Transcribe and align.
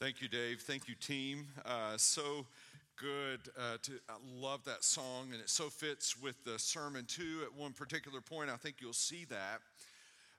Thank 0.00 0.22
you, 0.22 0.28
Dave. 0.28 0.62
Thank 0.62 0.88
you, 0.88 0.94
team. 0.94 1.48
Uh, 1.62 1.98
so 1.98 2.46
good 2.96 3.40
uh, 3.58 3.76
to 3.82 3.92
I 4.08 4.14
love 4.34 4.64
that 4.64 4.82
song, 4.82 5.28
and 5.32 5.42
it 5.42 5.50
so 5.50 5.68
fits 5.68 6.16
with 6.18 6.42
the 6.42 6.58
sermon 6.58 7.04
too. 7.04 7.40
At 7.44 7.54
one 7.54 7.74
particular 7.74 8.22
point, 8.22 8.48
I 8.48 8.56
think 8.56 8.76
you'll 8.80 8.94
see 8.94 9.26
that. 9.26 9.60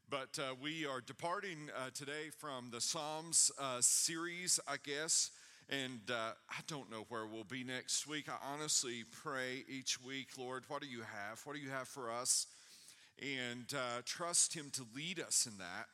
But 0.09 0.39
uh, 0.39 0.55
we 0.59 0.87
are 0.87 0.99
departing 0.99 1.69
uh, 1.77 1.91
today 1.93 2.31
from 2.39 2.71
the 2.71 2.81
Psalms 2.81 3.51
uh, 3.59 3.81
series, 3.81 4.59
I 4.67 4.77
guess, 4.83 5.29
and 5.69 5.99
uh, 6.09 6.31
I 6.49 6.61
don't 6.65 6.89
know 6.89 7.05
where 7.09 7.27
we'll 7.27 7.43
be 7.43 7.63
next 7.63 8.07
week. 8.07 8.29
I 8.29 8.53
honestly 8.53 9.03
pray 9.11 9.63
each 9.69 10.01
week, 10.01 10.29
Lord, 10.39 10.63
what 10.69 10.81
do 10.81 10.87
you 10.87 11.01
have? 11.01 11.39
What 11.43 11.55
do 11.55 11.61
you 11.61 11.69
have 11.69 11.87
for 11.87 12.11
us? 12.11 12.47
And 13.21 13.71
trust 14.05 14.55
Him 14.55 14.71
to 14.71 14.81
lead 14.95 15.19
us 15.19 15.45
in 15.45 15.59
that. 15.59 15.85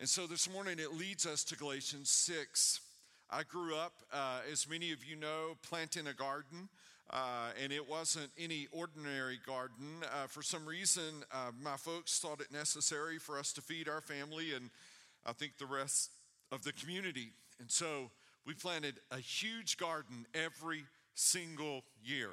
And 0.00 0.08
so 0.08 0.26
this 0.26 0.52
morning 0.52 0.80
it 0.80 0.92
leads 0.92 1.24
us 1.24 1.44
to 1.44 1.56
Galatians 1.56 2.10
6. 2.10 2.80
I 3.30 3.44
grew 3.44 3.76
up, 3.76 3.92
uh, 4.12 4.40
as 4.50 4.68
many 4.68 4.90
of 4.90 5.04
you 5.04 5.14
know, 5.14 5.56
planting 5.62 6.08
a 6.08 6.12
garden, 6.12 6.68
uh, 7.10 7.50
and 7.62 7.72
it 7.72 7.88
wasn't 7.88 8.30
any 8.36 8.66
ordinary 8.72 9.38
garden. 9.46 10.02
Uh, 10.02 10.26
for 10.26 10.42
some 10.42 10.66
reason, 10.66 11.22
uh, 11.32 11.52
my 11.62 11.76
folks 11.76 12.18
thought 12.18 12.40
it 12.40 12.50
necessary 12.52 13.18
for 13.18 13.38
us 13.38 13.52
to 13.52 13.60
feed 13.60 13.88
our 13.88 14.00
family 14.00 14.52
and 14.52 14.70
I 15.24 15.32
think 15.32 15.58
the 15.58 15.66
rest 15.66 16.10
of 16.50 16.64
the 16.64 16.72
community. 16.72 17.30
And 17.60 17.70
so 17.70 18.10
we 18.44 18.54
planted 18.54 18.98
a 19.12 19.18
huge 19.18 19.76
garden 19.78 20.26
every 20.34 20.84
single 21.14 21.84
year. 22.04 22.30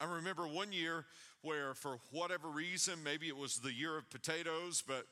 I 0.00 0.04
remember 0.04 0.46
one 0.46 0.70
year 0.70 1.06
where, 1.40 1.72
for 1.72 1.98
whatever 2.10 2.48
reason, 2.48 3.02
maybe 3.02 3.28
it 3.28 3.36
was 3.36 3.56
the 3.56 3.72
year 3.72 3.96
of 3.96 4.10
potatoes, 4.10 4.82
but 4.86 5.06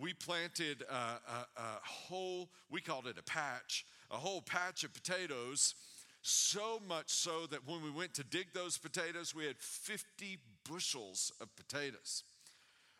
we 0.00 0.12
planted 0.12 0.82
a, 0.90 0.94
a, 0.94 1.46
a, 1.56 1.78
whole, 1.82 2.48
we 2.70 2.80
called 2.80 3.06
it 3.06 3.16
a 3.18 3.22
patch, 3.22 3.86
a 4.10 4.16
whole 4.16 4.40
patch 4.40 4.84
of 4.84 4.92
potatoes, 4.92 5.74
so 6.22 6.80
much 6.88 7.08
so 7.08 7.46
that 7.50 7.66
when 7.66 7.82
we 7.82 7.90
went 7.90 8.14
to 8.14 8.24
dig 8.24 8.46
those 8.52 8.78
potatoes, 8.78 9.34
we 9.34 9.46
had 9.46 9.56
50 9.58 10.38
bushels 10.68 11.32
of 11.40 11.54
potatoes. 11.56 12.24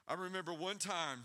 I 0.09 0.15
remember 0.15 0.53
one 0.53 0.79
time, 0.79 1.25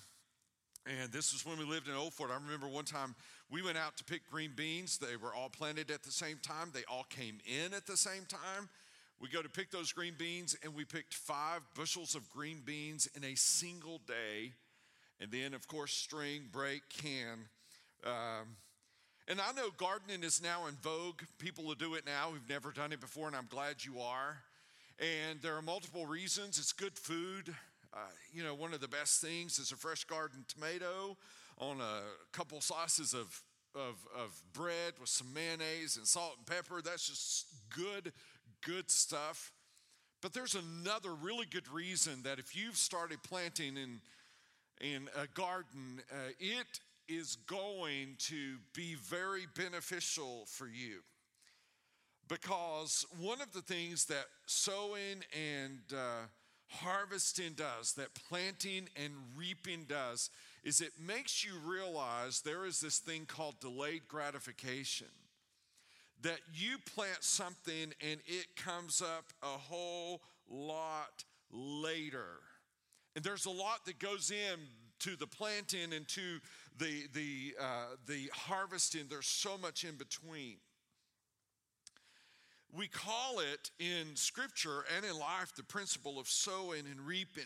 and 0.85 1.11
this 1.11 1.31
was 1.31 1.45
when 1.45 1.59
we 1.59 1.65
lived 1.71 1.87
in 1.87 1.93
Old 1.93 2.13
Fort. 2.13 2.31
I 2.31 2.43
remember 2.43 2.67
one 2.67 2.85
time 2.85 3.15
we 3.51 3.61
went 3.61 3.77
out 3.77 3.97
to 3.97 4.03
pick 4.03 4.21
green 4.31 4.51
beans. 4.55 4.97
They 4.97 5.15
were 5.15 5.33
all 5.33 5.49
planted 5.49 5.91
at 5.91 6.03
the 6.03 6.11
same 6.11 6.39
time, 6.41 6.71
they 6.73 6.83
all 6.89 7.05
came 7.09 7.37
in 7.45 7.73
at 7.73 7.85
the 7.85 7.97
same 7.97 8.25
time. 8.27 8.69
We 9.19 9.29
go 9.29 9.43
to 9.43 9.49
pick 9.49 9.69
those 9.69 9.91
green 9.91 10.15
beans, 10.17 10.57
and 10.63 10.73
we 10.73 10.83
picked 10.83 11.13
five 11.13 11.61
bushels 11.75 12.15
of 12.15 12.27
green 12.31 12.63
beans 12.65 13.07
in 13.15 13.23
a 13.23 13.35
single 13.35 14.01
day 14.07 14.53
and 15.21 15.31
then, 15.31 15.53
of 15.53 15.67
course, 15.67 15.93
string, 15.93 16.49
break, 16.51 16.81
can. 16.89 17.45
Um, 18.03 18.55
and 19.27 19.39
I 19.39 19.51
know 19.53 19.69
gardening 19.77 20.23
is 20.23 20.41
now 20.41 20.65
in 20.65 20.73
vogue. 20.75 21.21
People 21.37 21.63
will 21.63 21.75
do 21.75 21.93
it 21.93 22.07
now 22.07 22.31
who've 22.31 22.49
never 22.49 22.71
done 22.71 22.91
it 22.91 22.99
before, 22.99 23.27
and 23.27 23.35
I'm 23.35 23.47
glad 23.47 23.85
you 23.85 23.99
are. 23.99 24.37
And 24.99 25.39
there 25.41 25.55
are 25.55 25.61
multiple 25.61 26.07
reasons. 26.07 26.57
It's 26.57 26.73
good 26.73 26.97
food. 26.97 27.53
Uh, 27.93 27.97
you 28.33 28.43
know, 28.43 28.55
one 28.55 28.73
of 28.73 28.81
the 28.81 28.87
best 28.87 29.21
things 29.21 29.59
is 29.59 29.71
a 29.71 29.75
fresh 29.75 30.05
garden 30.05 30.43
tomato 30.47 31.15
on 31.59 31.79
a 31.81 32.01
couple 32.31 32.59
slices 32.61 33.13
of, 33.13 33.43
of, 33.75 33.95
of 34.17 34.41
bread 34.53 34.93
with 34.99 35.09
some 35.09 35.31
mayonnaise 35.33 35.97
and 35.97 36.07
salt 36.07 36.33
and 36.37 36.45
pepper. 36.47 36.81
That's 36.83 37.07
just 37.07 37.45
good, 37.69 38.11
good 38.65 38.89
stuff. 38.89 39.51
But 40.21 40.33
there's 40.33 40.55
another 40.55 41.13
really 41.13 41.45
good 41.45 41.67
reason 41.71 42.23
that 42.23 42.39
if 42.39 42.55
you've 42.55 42.77
started 42.77 43.21
planting 43.23 43.77
in 43.77 43.99
in 44.81 45.07
a 45.15 45.27
garden, 45.27 46.01
uh, 46.11 46.31
it 46.39 46.79
is 47.07 47.37
going 47.47 48.15
to 48.17 48.57
be 48.73 48.95
very 48.95 49.45
beneficial 49.55 50.45
for 50.47 50.67
you. 50.67 50.99
Because 52.27 53.05
one 53.19 53.41
of 53.41 53.51
the 53.51 53.61
things 53.61 54.05
that 54.05 54.25
sowing 54.45 55.23
and 55.33 55.79
uh, 55.93 56.25
harvesting 56.69 57.53
does, 57.53 57.93
that 57.93 58.13
planting 58.27 58.87
and 58.95 59.13
reaping 59.35 59.83
does, 59.83 60.29
is 60.63 60.79
it 60.79 60.93
makes 61.05 61.43
you 61.43 61.51
realize 61.65 62.41
there 62.41 62.65
is 62.65 62.79
this 62.79 62.99
thing 62.99 63.25
called 63.25 63.59
delayed 63.59 64.07
gratification. 64.07 65.07
That 66.21 66.39
you 66.53 66.77
plant 66.95 67.23
something 67.23 67.93
and 67.99 68.19
it 68.25 68.55
comes 68.55 69.01
up 69.01 69.25
a 69.41 69.57
whole 69.57 70.21
lot 70.49 71.25
later. 71.51 72.37
And 73.15 73.25
there's 73.25 73.45
a 73.45 73.51
lot 73.51 73.85
that 73.85 73.99
goes 73.99 74.31
in 74.31 74.59
to 75.01 75.15
the 75.15 75.27
planting 75.27 75.93
and 75.93 76.07
to 76.09 76.39
the, 76.77 77.07
the, 77.13 77.55
uh, 77.59 77.95
the 78.07 78.29
harvesting. 78.33 79.03
There's 79.09 79.27
so 79.27 79.57
much 79.57 79.83
in 79.83 79.95
between. 79.95 80.57
We 82.73 82.87
call 82.87 83.39
it 83.39 83.71
in 83.79 84.15
scripture 84.15 84.85
and 84.95 85.05
in 85.05 85.17
life 85.19 85.53
the 85.55 85.63
principle 85.63 86.19
of 86.19 86.27
sowing 86.27 86.85
and 86.89 87.01
reaping. 87.01 87.43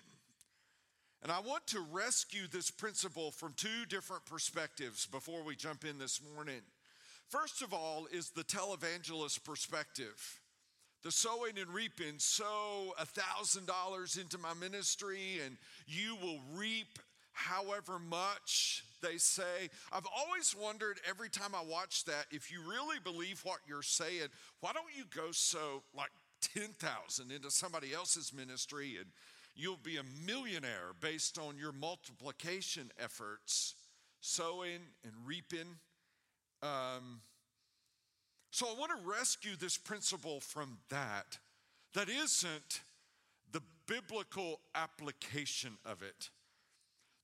And 1.23 1.31
I 1.31 1.39
want 1.39 1.65
to 1.67 1.83
rescue 1.91 2.47
this 2.51 2.69
principle 2.69 3.31
from 3.31 3.53
two 3.57 3.85
different 3.89 4.25
perspectives 4.25 5.07
before 5.07 5.43
we 5.43 5.55
jump 5.55 5.83
in 5.83 5.97
this 5.97 6.21
morning. 6.35 6.61
First 7.29 7.63
of 7.63 7.73
all, 7.73 8.05
is 8.11 8.29
the 8.29 8.43
televangelist 8.43 9.43
perspective 9.43 10.39
the 11.05 11.11
sowing 11.11 11.59
and 11.59 11.69
reaping 11.69 12.17
sow 12.17 12.95
a 12.99 13.05
thousand 13.05 13.67
dollars 13.67 14.17
into 14.17 14.39
my 14.39 14.55
ministry 14.55 15.39
and 15.45 15.55
you 15.85 16.15
will 16.15 16.39
reap 16.55 16.97
however 17.35 17.99
much 17.99 18.83
they 19.01 19.17
say 19.17 19.69
i've 19.91 20.07
always 20.15 20.55
wondered 20.59 20.97
every 21.07 21.29
time 21.29 21.53
i 21.53 21.63
watch 21.63 22.03
that 22.05 22.25
if 22.31 22.51
you 22.51 22.59
really 22.67 22.97
believe 23.03 23.41
what 23.43 23.59
you're 23.67 23.83
saying 23.83 24.27
why 24.61 24.71
don't 24.73 24.85
you 24.97 25.03
go 25.15 25.31
sow 25.31 25.83
like 25.95 26.09
10,000 26.53 27.31
into 27.31 27.51
somebody 27.51 27.93
else's 27.93 28.33
ministry 28.33 28.95
and 28.99 29.09
you'll 29.55 29.79
be 29.83 29.97
a 29.97 30.03
millionaire 30.25 30.93
based 31.01 31.37
on 31.37 31.57
your 31.57 31.71
multiplication 31.71 32.89
efforts 32.99 33.75
sowing 34.21 34.79
and 35.03 35.13
reaping 35.25 35.77
um, 36.63 37.21
so 38.55 38.67
I 38.67 38.79
want 38.79 38.91
to 38.91 39.05
rescue 39.05 39.57
this 39.57 39.77
principle 39.77 40.39
from 40.39 40.77
that. 40.89 41.39
That 41.93 42.07
isn't 42.07 42.81
the 43.51 43.61
biblical 43.85 44.61
application 44.73 45.77
of 45.85 46.01
it. 46.01 46.29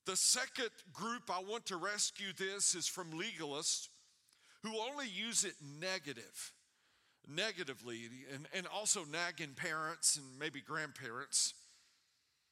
The 0.05 0.15
second 0.15 0.69
group 0.93 1.29
I 1.29 1.41
want 1.43 1.67
to 1.67 1.77
rescue 1.77 2.33
this 2.35 2.73
is 2.73 2.87
from 2.87 3.11
legalists 3.11 3.89
who 4.63 4.71
only 4.79 5.07
use 5.07 5.43
it 5.43 5.53
negative, 5.79 6.53
negatively, 7.27 8.09
and, 8.33 8.47
and 8.53 8.67
also 8.67 9.01
nagging 9.11 9.53
parents 9.55 10.15
and 10.17 10.25
maybe 10.39 10.61
grandparents. 10.61 11.53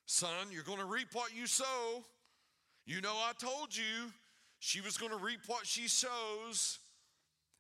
Son, 0.06 0.48
you're 0.52 0.64
going 0.64 0.80
to 0.80 0.86
reap 0.86 1.10
what 1.14 1.36
you 1.36 1.48
sow. 1.48 2.04
You 2.86 3.02
know, 3.02 3.14
I 3.14 3.32
told 3.40 3.76
you 3.76 4.12
she 4.60 4.82
was 4.82 4.98
going 4.98 5.12
to 5.12 5.24
reap 5.24 5.42
what 5.48 5.66
she 5.66 5.88
sows 5.88 6.80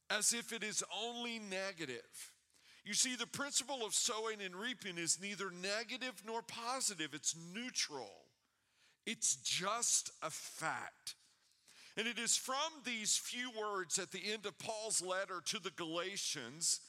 as 0.09 0.33
if 0.33 0.51
it 0.53 0.63
is 0.63 0.83
only 1.03 1.39
negative. 1.39 2.31
You 2.83 2.93
see, 2.93 3.15
the 3.15 3.27
principle 3.27 3.85
of 3.85 3.93
sowing 3.93 4.41
and 4.41 4.55
reaping 4.55 4.97
is 4.97 5.19
neither 5.21 5.51
negative 5.51 6.23
nor 6.25 6.41
positive, 6.41 7.13
it's 7.13 7.35
neutral. 7.53 8.09
It's 9.09 9.35
just 9.37 10.11
a 10.21 10.29
fact. 10.29 11.15
And 11.97 12.07
it 12.07 12.19
is 12.19 12.37
from 12.37 12.55
these 12.85 13.17
few 13.17 13.49
words 13.59 13.97
at 13.97 14.11
the 14.11 14.21
end 14.31 14.45
of 14.45 14.57
Paul's 14.59 15.01
letter 15.01 15.41
to 15.45 15.59
the 15.59 15.71
Galatians 15.71 16.79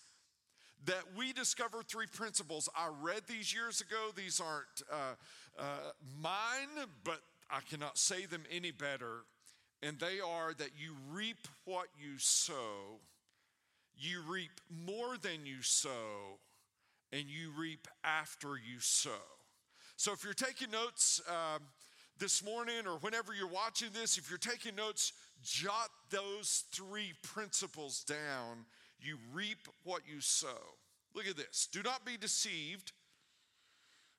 that 0.84 1.02
we 1.16 1.32
discover 1.32 1.82
three 1.82 2.06
principles. 2.06 2.68
I 2.76 2.90
read 3.02 3.22
these 3.26 3.54
years 3.54 3.80
ago. 3.80 4.10
These 4.14 4.40
aren't 4.40 4.82
uh, 4.92 5.14
uh, 5.58 5.90
mine, 6.22 6.86
but 7.04 7.20
I 7.50 7.60
cannot 7.68 7.98
say 7.98 8.26
them 8.26 8.42
any 8.50 8.70
better. 8.70 9.24
And 9.82 9.98
they 9.98 10.20
are 10.20 10.52
that 10.54 10.70
you 10.78 10.94
reap 11.10 11.48
what 11.64 11.88
you 11.98 12.18
sow 12.18 13.00
you 14.00 14.22
reap 14.26 14.60
more 14.86 15.18
than 15.18 15.44
you 15.44 15.60
sow, 15.60 16.38
and 17.12 17.24
you 17.28 17.52
reap 17.56 17.86
after 18.02 18.56
you 18.56 18.80
sow. 18.80 19.10
So 19.96 20.12
if 20.12 20.24
you're 20.24 20.32
taking 20.32 20.70
notes 20.70 21.20
um, 21.28 21.60
this 22.20 22.44
morning 22.44 22.86
or 22.86 22.98
whenever 22.98 23.34
you're 23.34 23.48
watching 23.48 23.88
this, 23.92 24.18
if 24.18 24.28
you're 24.28 24.38
taking 24.38 24.76
notes, 24.76 25.12
jot 25.42 25.88
those 26.10 26.64
three 26.70 27.14
principles 27.22 28.04
down. 28.04 28.66
You 29.00 29.16
reap 29.32 29.66
what 29.82 30.02
you 30.06 30.20
sow. 30.20 30.76
Look 31.14 31.26
at 31.26 31.36
this. 31.36 31.66
Do 31.72 31.82
not 31.82 32.04
be 32.04 32.16
deceived. 32.16 32.92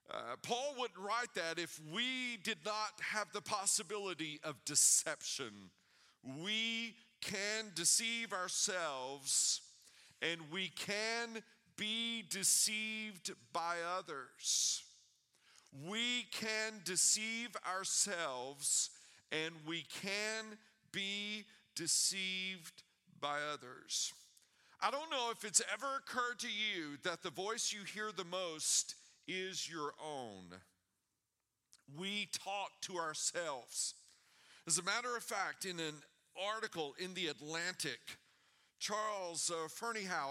Uh, 0.09 0.35
Paul 0.41 0.75
wouldn't 0.77 0.99
write 0.99 1.33
that 1.35 1.57
if 1.57 1.79
we 1.93 2.37
did 2.43 2.57
not 2.65 2.91
have 2.99 3.31
the 3.31 3.41
possibility 3.41 4.39
of 4.43 4.55
deception. 4.65 5.69
We 6.43 6.95
can 7.21 7.71
deceive 7.75 8.33
ourselves 8.33 9.61
and 10.21 10.41
we 10.51 10.69
can 10.69 11.43
be 11.77 12.23
deceived 12.29 13.31
by 13.53 13.75
others. 13.97 14.83
We 15.87 16.27
can 16.31 16.81
deceive 16.83 17.55
ourselves 17.67 18.89
and 19.31 19.53
we 19.65 19.85
can 20.01 20.57
be 20.91 21.45
deceived 21.75 22.83
by 23.19 23.37
others. 23.53 24.13
I 24.81 24.91
don't 24.91 25.11
know 25.11 25.29
if 25.31 25.45
it's 25.45 25.61
ever 25.71 25.87
occurred 25.97 26.39
to 26.39 26.47
you 26.47 26.97
that 27.03 27.23
the 27.23 27.29
voice 27.29 27.71
you 27.71 27.83
hear 27.83 28.11
the 28.11 28.25
most 28.25 28.95
is 29.27 29.69
your 29.69 29.93
own. 30.03 30.59
We 31.97 32.27
talk 32.43 32.71
to 32.81 32.97
ourselves. 32.97 33.93
As 34.67 34.77
a 34.77 34.83
matter 34.83 35.15
of 35.15 35.23
fact, 35.23 35.65
in 35.65 35.79
an 35.79 35.95
article 36.53 36.95
in 36.99 37.13
The 37.13 37.27
Atlantic, 37.27 37.99
Charles 38.81 39.51
uh, 39.51 39.67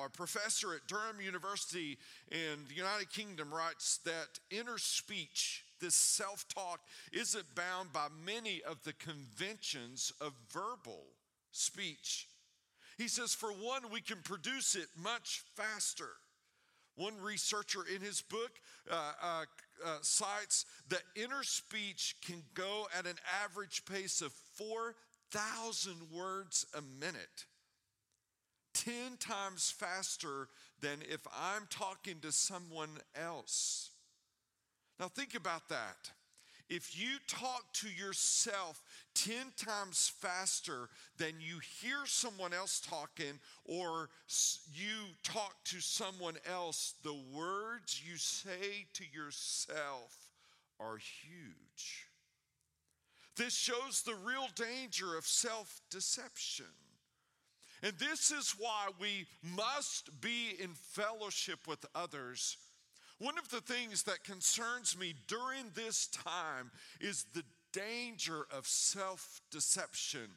a 0.05 0.09
professor 0.11 0.75
at 0.75 0.89
Durham 0.89 1.21
University 1.25 1.97
in 2.33 2.67
the 2.69 2.75
United 2.75 3.09
Kingdom, 3.11 3.55
writes 3.55 4.01
that 4.05 4.41
inner 4.51 4.77
speech, 4.77 5.65
this 5.81 5.95
self 5.95 6.49
talk, 6.49 6.81
isn't 7.13 7.55
bound 7.55 7.93
by 7.93 8.09
many 8.27 8.61
of 8.69 8.83
the 8.83 8.93
conventions 8.95 10.13
of 10.21 10.33
verbal 10.51 11.05
speech. 11.53 12.27
He 12.99 13.07
says, 13.07 13.35
for 13.35 13.51
one, 13.51 13.83
we 13.93 14.01
can 14.01 14.19
produce 14.25 14.75
it 14.75 14.89
much 15.01 15.45
faster. 15.55 16.11
One 16.97 17.21
researcher 17.21 17.85
in 17.95 18.03
his 18.03 18.21
book 18.21 18.51
uh, 18.91 19.13
uh, 19.23 19.45
uh, 19.87 19.99
cites 20.03 20.67
that 20.89 21.03
inner 21.15 21.45
speech 21.45 22.17
can 22.27 22.43
go 22.55 22.89
at 22.99 23.07
an 23.07 23.17
average 23.45 23.85
pace 23.85 24.21
of 24.21 24.33
4,000 24.33 25.95
words 26.13 26.67
a 26.77 26.83
minute. 26.83 27.47
10 28.75 29.17
times 29.19 29.71
faster 29.71 30.49
than 30.81 30.99
if 31.09 31.27
I'm 31.37 31.67
talking 31.69 32.21
to 32.23 32.33
someone 32.33 32.99
else. 33.15 33.91
Now, 34.99 35.09
think 35.09 35.35
about 35.35 35.69
that. 35.69 36.11
If 36.69 36.97
you 36.97 37.17
talk 37.27 37.73
to 37.75 37.89
yourself 37.89 38.81
10 39.15 39.35
times 39.57 40.13
faster 40.21 40.89
than 41.19 41.33
you 41.41 41.59
hear 41.81 42.07
someone 42.07 42.53
else 42.53 42.81
talking, 42.81 43.41
or 43.65 44.09
you 44.73 45.15
talk 45.25 45.65
to 45.65 45.81
someone 45.81 46.37
else, 46.49 46.95
the 47.03 47.17
words 47.35 48.01
you 48.09 48.17
say 48.17 48.87
to 48.95 49.03
yourself 49.13 50.31
are 50.79 50.97
huge. 50.97 52.07
This 53.37 53.55
shows 53.55 54.03
the 54.03 54.15
real 54.15 54.47
danger 54.55 55.17
of 55.17 55.27
self 55.27 55.81
deception. 55.91 56.67
And 57.83 57.95
this 57.99 58.31
is 58.31 58.55
why 58.59 58.89
we 59.01 59.27
must 59.43 60.21
be 60.21 60.55
in 60.59 60.71
fellowship 60.75 61.67
with 61.67 61.85
others 61.95 62.57
one 63.21 63.37
of 63.37 63.51
the 63.51 63.61
things 63.61 64.05
that 64.05 64.25
concerns 64.25 64.99
me 64.99 65.15
during 65.29 65.67
this 65.75 66.07
time 66.07 66.71
is 67.03 67.27
the 67.35 67.45
danger 67.71 68.47
of 68.51 68.67
self 68.67 69.43
deception 69.51 70.31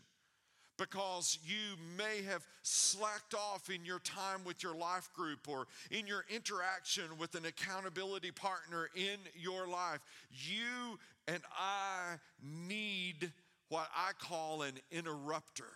because 0.78 1.40
you 1.46 1.78
may 1.98 2.24
have 2.30 2.46
slacked 2.62 3.34
off 3.34 3.70
in 3.70 3.86
your 3.86 4.00
time 4.00 4.44
with 4.46 4.62
your 4.62 4.76
life 4.76 5.10
group 5.14 5.48
or 5.48 5.68
in 5.92 6.08
your 6.08 6.26
interaction 6.30 7.06
with 7.18 7.36
an 7.36 7.46
accountability 7.46 8.32
partner 8.32 8.90
in 8.96 9.18
your 9.34 9.66
life. 9.66 10.00
You 10.30 11.00
and 11.30 11.42
I 11.58 12.16
need 12.44 13.32
what 13.70 13.88
I 13.96 14.12
call 14.20 14.64
an 14.64 14.74
interrupter. 14.92 15.72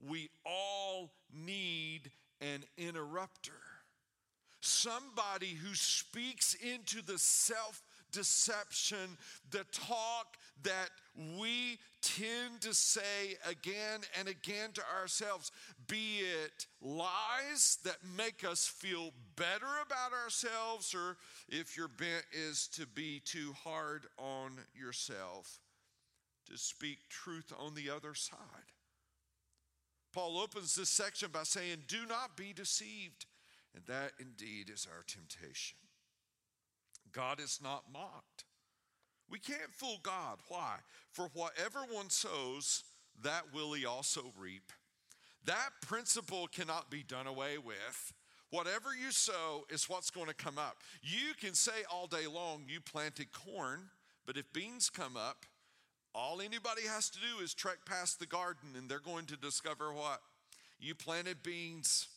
We 0.00 0.28
all 0.44 1.12
need 1.32 2.10
an 2.40 2.64
interrupter 2.76 3.52
somebody 4.66 5.54
who 5.54 5.74
speaks 5.74 6.54
into 6.54 7.02
the 7.02 7.18
self 7.18 7.82
deception, 8.12 9.18
the 9.50 9.64
talk 9.72 10.36
that 10.62 10.90
we 11.38 11.78
tend 12.00 12.60
to 12.62 12.72
say 12.72 13.36
again 13.48 14.00
and 14.18 14.28
again 14.28 14.70
to 14.72 14.82
ourselves, 14.98 15.50
be 15.86 16.20
it 16.20 16.66
lies 16.80 17.78
that 17.84 17.96
make 18.16 18.44
us 18.44 18.66
feel 18.66 19.10
better 19.36 19.66
about 19.84 20.12
ourselves, 20.12 20.94
or 20.94 21.16
if 21.48 21.76
your 21.76 21.88
bent 21.88 22.24
is 22.32 22.68
to 22.68 22.86
be 22.86 23.20
too 23.24 23.52
hard 23.64 24.06
on 24.18 24.52
yourself, 24.74 25.60
to 26.50 26.56
speak 26.56 26.98
truth 27.10 27.52
on 27.58 27.74
the 27.74 27.90
other 27.90 28.14
side. 28.14 28.38
Paul 30.16 30.38
opens 30.38 30.74
this 30.74 30.88
section 30.88 31.28
by 31.30 31.42
saying, 31.42 31.82
Do 31.88 32.06
not 32.08 32.38
be 32.38 32.54
deceived. 32.54 33.26
And 33.74 33.84
that 33.84 34.12
indeed 34.18 34.70
is 34.72 34.88
our 34.90 35.02
temptation. 35.06 35.76
God 37.12 37.38
is 37.38 37.60
not 37.62 37.84
mocked. 37.92 38.44
We 39.30 39.38
can't 39.38 39.70
fool 39.72 39.98
God. 40.02 40.38
Why? 40.48 40.76
For 41.12 41.28
whatever 41.34 41.80
one 41.90 42.08
sows, 42.08 42.84
that 43.22 43.52
will 43.52 43.74
he 43.74 43.84
also 43.84 44.32
reap. 44.38 44.72
That 45.44 45.68
principle 45.82 46.46
cannot 46.46 46.90
be 46.90 47.02
done 47.02 47.26
away 47.26 47.58
with. 47.58 48.14
Whatever 48.48 48.96
you 48.98 49.10
sow 49.12 49.66
is 49.68 49.86
what's 49.86 50.08
going 50.08 50.28
to 50.28 50.34
come 50.34 50.56
up. 50.56 50.78
You 51.02 51.34
can 51.38 51.52
say 51.52 51.84
all 51.92 52.06
day 52.06 52.26
long 52.26 52.62
you 52.66 52.80
planted 52.80 53.32
corn, 53.32 53.90
but 54.24 54.38
if 54.38 54.50
beans 54.54 54.88
come 54.88 55.18
up, 55.18 55.44
all 56.16 56.40
anybody 56.40 56.82
has 56.88 57.10
to 57.10 57.18
do 57.18 57.44
is 57.44 57.52
trek 57.52 57.76
past 57.84 58.18
the 58.18 58.26
garden 58.26 58.70
and 58.76 58.88
they're 58.88 58.98
going 58.98 59.26
to 59.26 59.36
discover 59.36 59.92
what? 59.92 60.20
You 60.80 60.94
planted 60.94 61.42
beans. 61.42 62.08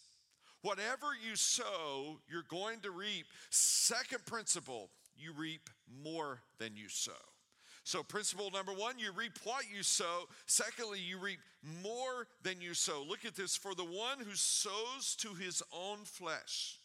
Whatever 0.61 1.07
you 1.25 1.35
sow, 1.35 2.19
you're 2.29 2.43
going 2.49 2.79
to 2.81 2.91
reap. 2.91 3.25
Second 3.49 4.25
principle, 4.25 4.89
you 5.17 5.33
reap 5.33 5.69
more 6.03 6.41
than 6.59 6.75
you 6.75 6.87
sow. 6.87 7.11
So, 7.83 8.03
principle 8.03 8.51
number 8.51 8.73
one, 8.73 8.99
you 8.99 9.11
reap 9.11 9.39
what 9.43 9.63
you 9.73 9.83
sow. 9.83 10.25
Secondly, 10.45 10.99
you 10.99 11.17
reap 11.17 11.39
more 11.81 12.27
than 12.43 12.61
you 12.61 12.73
sow. 12.73 13.03
Look 13.07 13.25
at 13.25 13.35
this 13.35 13.55
for 13.55 13.73
the 13.73 13.85
one 13.85 14.19
who 14.19 14.35
sows 14.35 15.15
to 15.19 15.33
his 15.33 15.63
own 15.73 15.99
flesh. 16.03 16.77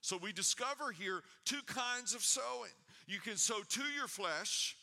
So, 0.00 0.16
we 0.16 0.32
discover 0.32 0.90
here 0.90 1.20
two 1.44 1.60
kinds 1.66 2.14
of 2.14 2.22
sowing. 2.22 2.72
You 3.06 3.20
can 3.20 3.36
sow 3.36 3.60
to 3.68 3.82
your 3.96 4.08
flesh, 4.08 4.76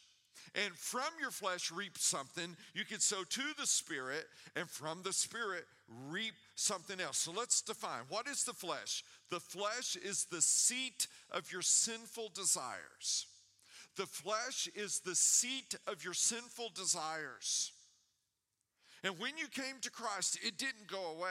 and 0.56 0.74
from 0.76 1.10
your 1.20 1.32
flesh 1.32 1.72
reap 1.72 1.98
something. 1.98 2.56
You 2.74 2.86
can 2.86 3.00
sow 3.00 3.24
to 3.24 3.42
the 3.58 3.66
Spirit, 3.66 4.26
and 4.56 4.70
from 4.70 5.02
the 5.04 5.14
Spirit 5.14 5.66
reap 6.10 6.34
something 6.56 7.00
else. 7.00 7.18
So 7.18 7.32
let's 7.32 7.62
define 7.62 8.02
what 8.10 8.28
is 8.28 8.44
the 8.44 8.54
flesh? 8.54 9.04
The 9.30 9.40
flesh 9.40 9.96
is 9.96 10.26
the 10.26 10.42
seat 10.42 11.08
of 11.32 11.52
your 11.52 11.62
sinful 11.62 12.32
desires. 12.34 13.28
The 13.98 14.06
flesh 14.06 14.70
is 14.76 15.00
the 15.00 15.16
seat 15.16 15.76
of 15.88 16.04
your 16.04 16.14
sinful 16.14 16.72
desires. 16.76 17.72
And 19.04 19.18
when 19.20 19.38
you 19.38 19.48
came 19.48 19.80
to 19.82 19.92
Christ, 19.92 20.40
it 20.46 20.58
didn't 20.58 20.88
go 20.88 21.12
away. 21.18 21.30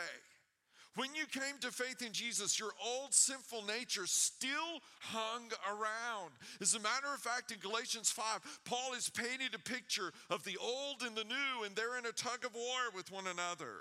When 0.97 1.15
you 1.15 1.25
came 1.27 1.59
to 1.61 1.71
faith 1.71 2.03
in 2.03 2.13
Jesus, 2.13 2.59
your 2.59 2.73
old 2.85 3.15
sinful 3.15 3.65
nature 3.65 4.07
still 4.07 4.81
hung 5.01 5.51
around. 5.69 6.33
As 6.61 6.75
a 6.75 6.81
matter 6.81 7.07
of 7.15 7.21
fact, 7.21 7.53
in 7.53 7.59
Galatians 7.61 8.11
5, 8.11 8.61
Paul 8.65 8.95
is 8.97 9.09
painting 9.09 9.55
a 9.55 9.59
picture 9.59 10.13
of 10.31 10.43
the 10.45 10.57
old 10.61 11.03
and 11.07 11.17
the 11.17 11.25
new, 11.25 11.65
and 11.65 11.77
they're 11.77 11.97
in 11.99 12.07
a 12.07 12.13
tug 12.13 12.45
of 12.45 12.55
war 12.55 12.91
with 12.95 13.13
one 13.13 13.29
another. 13.29 13.75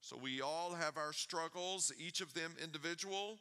So 0.00 0.16
we 0.16 0.40
all 0.40 0.72
have 0.72 0.96
our 0.96 1.12
struggles, 1.12 1.92
each 1.98 2.20
of 2.22 2.32
them 2.32 2.54
individual. 2.62 3.38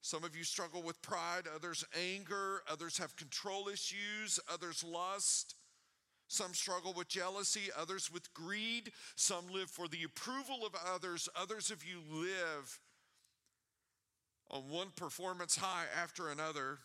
Some 0.00 0.24
of 0.24 0.34
you 0.34 0.44
struggle 0.44 0.82
with 0.82 1.02
pride, 1.02 1.42
others 1.54 1.84
anger, 2.14 2.62
others 2.70 2.96
have 2.98 3.14
control 3.16 3.68
issues, 3.68 4.40
others 4.50 4.82
lust. 4.82 5.56
Some 6.28 6.52
struggle 6.52 6.92
with 6.92 7.08
jealousy, 7.08 7.70
others 7.76 8.12
with 8.12 8.32
greed. 8.34 8.92
Some 9.16 9.48
live 9.50 9.70
for 9.70 9.88
the 9.88 10.04
approval 10.04 10.66
of 10.66 10.74
others. 10.94 11.28
Others 11.34 11.70
of 11.70 11.82
you 11.84 12.00
live 12.10 12.78
on 14.50 14.68
one 14.68 14.88
performance 14.94 15.56
high 15.56 15.86
after 16.00 16.28
another. 16.28 16.78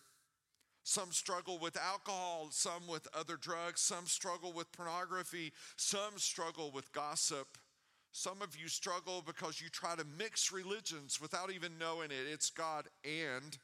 Some 0.85 1.11
struggle 1.11 1.59
with 1.59 1.77
alcohol, 1.77 2.47
some 2.51 2.87
with 2.87 3.07
other 3.13 3.35
drugs, 3.37 3.81
some 3.81 4.05
struggle 4.05 4.51
with 4.53 4.71
pornography, 4.71 5.53
some 5.75 6.17
struggle 6.17 6.71
with 6.71 6.91
gossip. 6.93 7.57
Some 8.11 8.41
of 8.41 8.55
you 8.55 8.67
struggle 8.67 9.23
because 9.25 9.59
you 9.59 9.69
try 9.69 9.95
to 9.95 10.05
mix 10.17 10.51
religions 10.51 11.19
without 11.21 11.51
even 11.51 11.77
knowing 11.77 12.11
it. 12.11 12.31
It's 12.31 12.49
God 12.49 12.87
and 13.03 13.57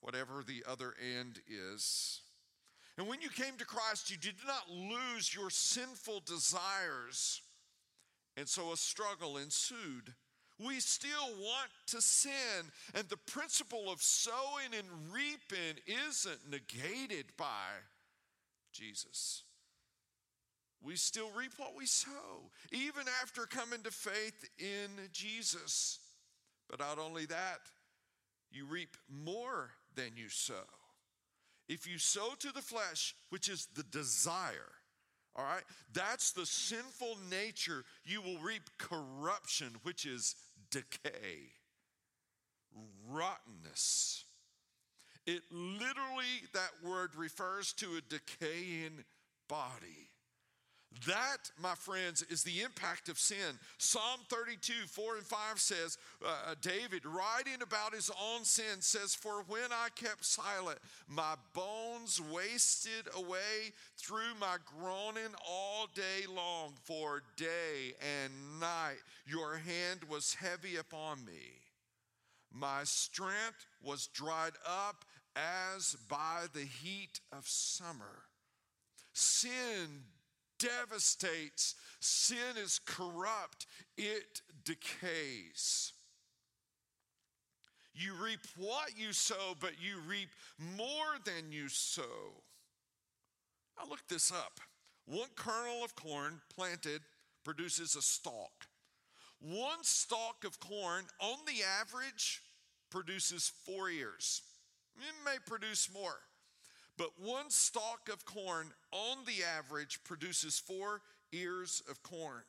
whatever 0.00 0.42
the 0.46 0.64
other 0.68 0.94
and 1.16 1.38
is. 1.48 2.20
And 2.96 3.08
when 3.08 3.20
you 3.20 3.28
came 3.28 3.56
to 3.58 3.64
Christ, 3.64 4.10
you 4.10 4.16
did 4.16 4.36
not 4.46 4.70
lose 4.70 5.34
your 5.34 5.50
sinful 5.50 6.22
desires. 6.26 7.42
And 8.36 8.48
so 8.48 8.72
a 8.72 8.76
struggle 8.76 9.36
ensued. 9.36 10.14
We 10.64 10.78
still 10.78 11.26
want 11.40 11.70
to 11.88 12.00
sin. 12.00 12.70
And 12.94 13.08
the 13.08 13.16
principle 13.16 13.90
of 13.90 14.00
sowing 14.00 14.74
and 14.76 15.12
reaping 15.12 15.82
isn't 15.86 16.50
negated 16.50 17.26
by 17.36 17.70
Jesus. 18.72 19.42
We 20.80 20.96
still 20.96 21.30
reap 21.36 21.52
what 21.56 21.74
we 21.76 21.86
sow, 21.86 22.50
even 22.70 23.04
after 23.22 23.46
coming 23.46 23.82
to 23.82 23.90
faith 23.90 24.48
in 24.58 25.08
Jesus. 25.12 25.98
But 26.68 26.78
not 26.78 26.98
only 26.98 27.26
that, 27.26 27.60
you 28.52 28.66
reap 28.66 28.96
more 29.08 29.70
than 29.96 30.10
you 30.16 30.28
sow. 30.28 30.66
If 31.68 31.86
you 31.86 31.98
sow 31.98 32.34
to 32.38 32.52
the 32.52 32.62
flesh, 32.62 33.14
which 33.30 33.48
is 33.48 33.68
the 33.74 33.82
desire 33.82 34.72
All 35.36 35.44
right? 35.44 35.64
That's 35.92 36.32
the 36.32 36.46
sinful 36.46 37.18
nature. 37.30 37.84
You 38.04 38.22
will 38.22 38.38
reap 38.38 38.62
corruption, 38.78 39.68
which 39.82 40.06
is 40.06 40.36
decay, 40.70 41.52
rottenness. 43.10 44.24
It 45.26 45.42
literally, 45.50 46.44
that 46.52 46.70
word 46.84 47.16
refers 47.16 47.72
to 47.74 47.96
a 47.96 48.00
decaying 48.00 49.04
body. 49.48 50.10
That, 51.06 51.50
my 51.60 51.74
friends, 51.74 52.22
is 52.22 52.44
the 52.44 52.62
impact 52.62 53.08
of 53.08 53.18
sin. 53.18 53.58
Psalm 53.78 54.20
32, 54.28 54.72
4 54.86 55.16
and 55.16 55.26
5 55.26 55.60
says, 55.60 55.98
uh, 56.24 56.28
uh, 56.28 56.54
David, 56.60 57.04
writing 57.04 57.62
about 57.62 57.94
his 57.94 58.10
own 58.10 58.44
sin, 58.44 58.80
says, 58.80 59.14
For 59.14 59.44
when 59.48 59.72
I 59.72 59.88
kept 59.96 60.24
silent, 60.24 60.78
my 61.08 61.34
bones 61.52 62.20
wasted 62.32 63.08
away 63.16 63.72
through 63.96 64.34
my 64.40 64.56
groaning 64.78 65.34
all 65.46 65.88
day 65.94 66.26
long, 66.32 66.74
for 66.84 67.22
day 67.36 67.94
and 68.00 68.60
night 68.60 69.02
your 69.26 69.56
hand 69.56 70.00
was 70.08 70.34
heavy 70.34 70.76
upon 70.76 71.24
me. 71.24 71.60
My 72.52 72.84
strength 72.84 73.66
was 73.82 74.06
dried 74.06 74.52
up 74.64 75.04
as 75.34 75.96
by 76.08 76.44
the 76.52 76.60
heat 76.60 77.18
of 77.32 77.48
summer. 77.48 78.22
Sin 79.12 80.04
devastates, 80.64 81.74
sin 82.00 82.56
is 82.56 82.80
corrupt, 82.84 83.66
it 83.96 84.42
decays. 84.64 85.92
You 87.94 88.14
reap 88.14 88.40
what 88.56 88.98
you 88.98 89.12
sow, 89.12 89.54
but 89.60 89.72
you 89.80 89.98
reap 90.08 90.28
more 90.76 91.18
than 91.24 91.52
you 91.52 91.68
sow. 91.68 92.42
I 93.78 93.88
looked 93.88 94.08
this 94.08 94.32
up. 94.32 94.60
One 95.06 95.28
kernel 95.36 95.84
of 95.84 95.94
corn 95.94 96.40
planted 96.54 97.02
produces 97.44 97.94
a 97.94 98.02
stalk. 98.02 98.66
One 99.40 99.82
stalk 99.82 100.44
of 100.44 100.58
corn, 100.58 101.04
on 101.20 101.38
the 101.46 101.62
average, 101.80 102.40
produces 102.90 103.52
four 103.64 103.90
ears. 103.90 104.42
It 104.96 105.14
may 105.24 105.36
produce 105.46 105.88
more. 105.92 106.20
But 106.96 107.10
one 107.20 107.50
stalk 107.50 108.08
of 108.10 108.24
corn, 108.24 108.72
on 108.94 109.18
the 109.26 109.44
average, 109.58 110.02
produces 110.04 110.58
four 110.58 111.02
ears 111.32 111.82
of 111.90 112.02
corn. 112.02 112.42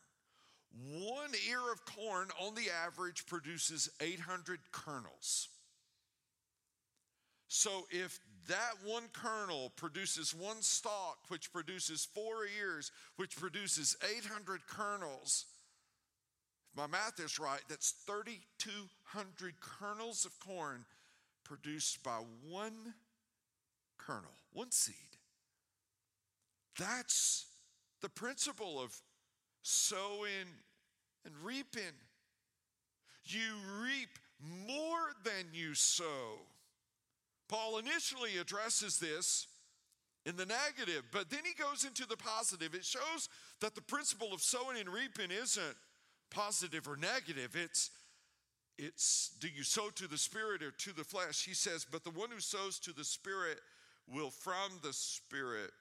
One 0.94 1.32
ear 1.50 1.72
of 1.72 1.86
corn, 1.86 2.28
on 2.40 2.54
the 2.54 2.70
average, 2.86 3.26
produces 3.26 3.90
800 4.00 4.60
kernels. 4.72 5.50
So 7.48 7.88
if 7.90 8.20
that 8.48 8.74
one 8.84 9.06
kernel 9.14 9.72
produces 9.76 10.36
one 10.36 10.62
stalk, 10.62 11.18
which 11.30 11.52
produces 11.52 12.06
four 12.14 12.46
ears, 12.60 12.92
which 13.16 13.36
produces 13.38 13.96
800 14.04 14.68
kernels, 14.68 15.46
if 16.70 16.78
my 16.78 16.88
math 16.88 17.20
is 17.20 17.40
right, 17.40 17.62
that's 17.70 17.92
3,200 18.06 19.54
kernels 19.62 20.26
of 20.26 20.40
corn 20.40 20.86
produced 21.44 22.04
by 22.04 22.20
one 22.50 22.94
kernel, 23.98 24.36
one 24.52 24.72
seed. 24.72 25.15
That's 26.78 27.46
the 28.02 28.10
principle 28.10 28.82
of 28.82 28.96
sowing 29.62 30.48
and 31.26 31.34
reaping. 31.44 31.84
You 33.26 33.56
reap 33.82 34.10
more 34.68 35.14
than 35.24 35.46
you 35.54 35.74
sow. 35.74 36.40
Paul 37.48 37.78
initially 37.78 38.38
addresses 38.40 39.00
this 39.00 39.48
in 40.26 40.36
the 40.36 40.46
negative, 40.46 41.04
but 41.12 41.30
then 41.30 41.42
he 41.44 41.54
goes 41.54 41.86
into 41.86 42.08
the 42.08 42.18
positive. 42.18 42.74
It 42.74 42.86
shows 42.86 43.30
that 43.62 43.76
the 43.76 43.82
principle 43.82 44.34
of 44.34 44.42
sowing 44.42 44.78
and 44.80 44.90
reaping 44.90 45.32
isn't 45.32 45.76
positive 46.32 46.88
or 46.88 46.98
negative. 46.98 47.56
It's 47.56 47.92
it's 48.78 49.32
do 49.40 49.48
you 49.48 49.64
sow 49.64 49.90
to 49.96 50.08
the 50.08 50.18
spirit 50.18 50.62
or 50.62 50.72
to 50.72 50.94
the 50.94 51.06
flesh? 51.06 51.46
He 51.46 51.54
says, 51.54 51.86
but 51.90 52.04
the 52.04 52.10
one 52.10 52.30
who 52.30 52.42
sows 52.42 52.78
to 52.80 52.92
the 52.92 53.06
spirit 53.06 53.60
will 54.12 54.30
from 54.30 54.80
the 54.84 54.94
Spirit 54.94 55.72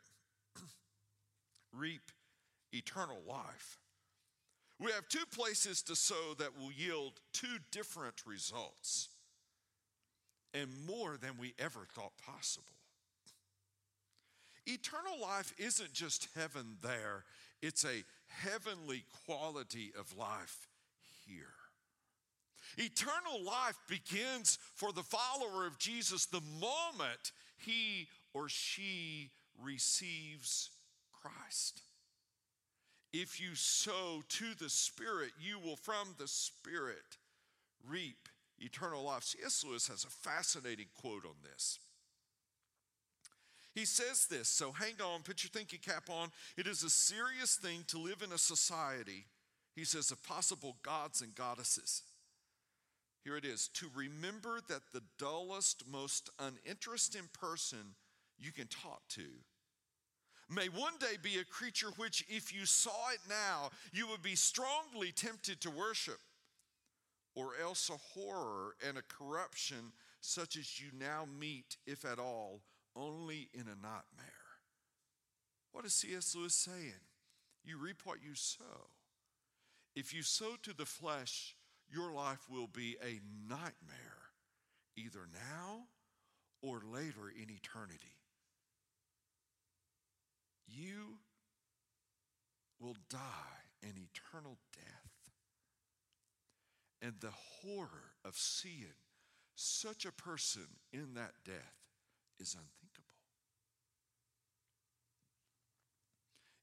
reap 1.77 2.11
eternal 2.73 3.21
life. 3.29 3.79
We 4.81 4.93
have 4.93 5.09
two 5.09 5.25
places 5.31 5.83
to 5.83 5.97
sow 5.97 6.35
that 6.39 6.59
will 6.59 6.73
yield 6.73 7.21
two 7.33 7.59
different 7.71 8.23
results 8.27 9.09
and 10.53 10.69
more 10.87 11.17
than 11.17 11.33
we 11.39 11.55
ever 11.59 11.87
thought 11.95 12.13
possible. 12.25 12.67
Eternal 14.67 15.21
life 15.21 15.53
isn't 15.59 15.93
just 15.93 16.29
heaven 16.35 16.77
there, 16.83 17.25
it's 17.61 17.85
a 17.85 18.05
heavenly 18.29 19.05
quality 19.27 19.93
of 19.99 20.17
life 20.17 20.69
here. 21.27 21.47
Eternal 22.77 23.45
life 23.45 23.79
begins 23.89 24.59
for 24.75 24.93
the 24.93 25.03
follower 25.03 25.67
of 25.67 25.79
Jesus 25.79 26.27
the 26.27 26.43
moment 26.61 27.33
he 27.59 28.09
or 28.33 28.49
she 28.49 29.31
receives 29.63 30.71
Christ. 31.25 31.81
If 33.13 33.41
you 33.41 33.55
sow 33.55 34.23
to 34.29 34.55
the 34.59 34.69
Spirit, 34.69 35.31
you 35.41 35.59
will 35.59 35.77
from 35.77 36.15
the 36.19 36.29
Spirit 36.29 37.17
reap 37.89 38.29
eternal 38.59 39.05
life. 39.05 39.23
C.S. 39.23 39.65
Lewis 39.67 39.89
has 39.89 40.05
a 40.05 40.09
fascinating 40.09 40.89
quote 41.01 41.25
on 41.25 41.37
this. 41.43 41.79
He 43.75 43.85
says 43.85 44.27
this, 44.27 44.49
so 44.49 44.71
hang 44.73 44.95
on, 45.05 45.23
put 45.23 45.43
your 45.43 45.51
thinking 45.51 45.81
cap 45.85 46.09
on. 46.09 46.31
It 46.57 46.67
is 46.67 46.85
a 46.85 46.91
serious 46.91 47.57
thing 47.57 47.85
to 47.89 47.99
live 47.99 48.23
in 48.23 48.33
a 48.33 48.39
society, 48.39 49.25
he 49.75 49.85
says, 49.85 50.13
of 50.13 50.23
possible 50.23 50.77
gods 50.83 51.23
and 51.23 51.35
goddesses. 51.35 52.03
Here 53.25 53.37
it 53.37 53.45
is 53.45 53.69
to 53.75 53.87
remember 53.95 54.61
that 54.69 54.93
the 54.93 55.03
dullest, 55.19 55.85
most 55.91 56.31
uninteresting 56.39 57.29
person 57.33 57.95
you 58.39 58.53
can 58.53 58.69
talk 58.69 59.03
to 59.11 59.23
may 60.55 60.69
one 60.69 60.95
day 60.99 61.17
be 61.23 61.39
a 61.39 61.45
creature 61.45 61.91
which, 61.97 62.25
if 62.29 62.55
you 62.55 62.67
saw 62.67 63.11
it 63.13 63.21
now, 63.29 63.71
you 63.93 64.07
would 64.09 64.23
be 64.23 64.37
strongly 64.37 65.13
tempted 65.13 65.61
to 65.63 65.71
worship, 65.71 66.19
or 67.35 67.53
else 67.61 67.91
a 67.91 68.19
horror 68.19 68.75
and 68.87 68.97
a 68.97 69.03
corruption 69.03 69.93
such 70.21 70.57
as 70.57 70.81
you 70.81 70.87
now 70.99 71.27
meet, 71.39 71.77
if 71.87 72.05
at 72.05 72.19
all, 72.19 72.63
only 72.97 73.49
in 73.53 73.63
a 73.63 73.83
nightmare. 73.83 74.33
What 75.73 75.85
is 75.85 75.93
C.S. 75.95 76.35
Lewis 76.35 76.55
saying? 76.55 76.93
You 77.65 77.79
reap 77.79 78.03
what 78.05 78.23
you 78.23 78.35
sow. 78.35 78.91
If 79.97 80.15
you 80.15 80.23
sow 80.23 80.57
to 80.63 80.73
the 80.73 80.87
flesh, 80.87 81.57
your 81.91 82.13
life 82.13 82.49
will 82.49 82.67
be 82.67 82.97
a 83.03 83.21
nightmare, 83.49 84.31
either 84.97 85.29
now 85.33 85.85
or 86.63 86.81
later 86.91 87.31
in 87.35 87.51
eternity. 87.51 88.17
You 90.67 91.19
will 92.81 92.97
die 93.09 93.19
an 93.83 93.95
eternal 93.97 94.59
death. 94.73 95.11
And 97.03 97.15
the 97.21 97.33
horror 97.63 98.15
of 98.25 98.37
seeing 98.37 98.97
such 99.55 100.05
a 100.05 100.13
person 100.13 100.67
in 100.93 101.15
that 101.15 101.35
death 101.45 101.77
is 102.41 102.55
unthinkable. 102.55 103.05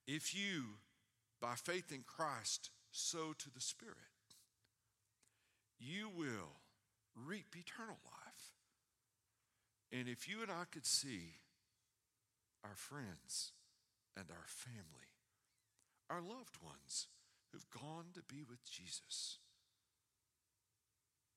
If 0.08 0.36
you, 0.36 0.63
by 1.39 1.55
faith 1.55 1.91
in 1.91 2.03
Christ, 2.05 2.72
sow 2.91 3.34
to 3.38 3.50
the 3.53 3.62
Spirit, 3.62 3.96
you 5.79 6.10
will 6.10 6.60
reap 7.15 7.55
eternal 7.55 8.00
life. 8.03 8.55
And 9.91 10.08
if 10.08 10.27
you 10.27 10.41
and 10.41 10.51
I 10.51 10.63
could 10.72 10.86
see 10.86 11.36
our 12.63 12.75
friends 12.75 13.53
and 14.18 14.25
our 14.30 14.48
family, 14.48 15.12
our 16.10 16.22
loved 16.22 16.58
ones 16.63 17.08
who've 17.51 17.70
gone 17.72 18.06
to 18.13 18.22
be 18.22 18.44
with 18.48 18.70
Jesus, 18.70 19.38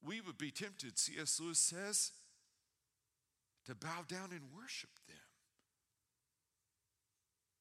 we 0.04 0.20
would 0.20 0.38
be 0.38 0.50
tempted, 0.50 0.98
C.S. 0.98 1.40
Lewis 1.40 1.58
says, 1.58 2.12
to 3.66 3.74
bow 3.74 4.04
down 4.06 4.28
and 4.30 4.42
worship 4.54 4.90
them. 5.06 5.16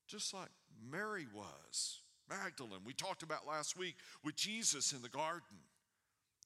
Just 0.08 0.34
like 0.34 0.50
Mary 0.92 1.26
was, 1.34 2.02
Magdalene, 2.30 2.82
we 2.86 2.94
talked 2.94 3.24
about 3.24 3.48
last 3.48 3.78
week 3.78 3.96
with 4.24 4.36
Jesus 4.36 4.92
in 4.92 5.02
the 5.02 5.10
garden. 5.10 5.58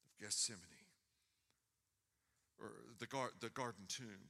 Of 0.06 0.24
Gethsemane, 0.24 0.62
or 2.60 2.72
the, 3.00 3.08
gar- 3.08 3.34
the 3.40 3.50
garden 3.50 3.86
tomb. 3.88 4.30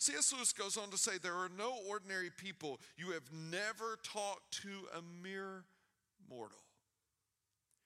C.S. 0.00 0.32
Lewis 0.32 0.54
goes 0.54 0.78
on 0.78 0.88
to 0.90 0.96
say 0.96 1.12
there 1.22 1.34
are 1.34 1.50
no 1.58 1.74
ordinary 1.86 2.30
people 2.34 2.80
you 2.96 3.12
have 3.12 3.30
never 3.50 3.98
talked 4.02 4.62
to 4.62 4.70
a 4.96 5.02
mere 5.22 5.64
mortal. 6.30 6.56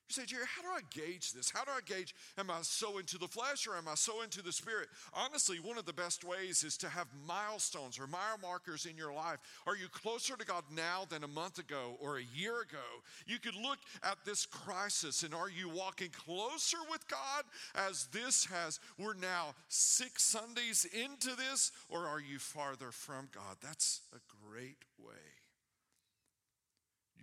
Say, 0.08 0.24
Jerry, 0.26 0.44
how 0.46 0.62
do 0.62 0.68
I 0.68 0.80
gauge 0.90 1.32
this? 1.32 1.50
How 1.50 1.64
do 1.64 1.70
I 1.70 1.80
gauge, 1.84 2.14
am 2.38 2.50
I 2.50 2.58
so 2.62 2.98
into 2.98 3.18
the 3.18 3.28
flesh 3.28 3.66
or 3.66 3.76
am 3.76 3.88
I 3.88 3.94
so 3.94 4.22
into 4.22 4.42
the 4.42 4.52
spirit? 4.52 4.88
Honestly, 5.12 5.58
one 5.58 5.78
of 5.78 5.86
the 5.86 5.92
best 5.92 6.24
ways 6.24 6.62
is 6.64 6.76
to 6.78 6.88
have 6.88 7.06
milestones 7.26 7.98
or 7.98 8.06
mile 8.06 8.38
markers 8.42 8.86
in 8.86 8.96
your 8.96 9.12
life. 9.12 9.38
Are 9.66 9.76
you 9.76 9.88
closer 9.88 10.36
to 10.36 10.44
God 10.44 10.64
now 10.74 11.06
than 11.08 11.24
a 11.24 11.28
month 11.28 11.58
ago 11.58 11.96
or 12.00 12.18
a 12.18 12.36
year 12.36 12.60
ago? 12.60 13.02
You 13.26 13.38
could 13.38 13.56
look 13.56 13.78
at 14.02 14.18
this 14.24 14.46
crisis 14.46 15.22
and 15.22 15.34
are 15.34 15.50
you 15.50 15.68
walking 15.68 16.10
closer 16.10 16.78
with 16.90 17.06
God 17.08 17.44
as 17.74 18.08
this 18.12 18.44
has, 18.46 18.80
we're 18.98 19.14
now 19.14 19.54
six 19.68 20.22
Sundays 20.22 20.86
into 20.92 21.36
this, 21.36 21.72
or 21.88 22.06
are 22.06 22.20
you 22.20 22.38
farther 22.38 22.90
from 22.90 23.28
God? 23.32 23.56
That's 23.62 24.00
a 24.12 24.18
great 24.48 24.78
way. 24.98 25.43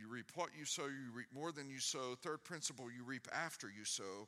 You 0.01 0.07
reap 0.11 0.31
what 0.33 0.49
you 0.57 0.65
sow, 0.65 0.85
you 0.85 1.11
reap 1.13 1.27
more 1.33 1.51
than 1.51 1.69
you 1.69 1.79
sow. 1.79 2.15
Third 2.21 2.43
principle, 2.43 2.85
you 2.85 3.03
reap 3.03 3.27
after 3.31 3.67
you 3.67 3.85
sow. 3.85 4.27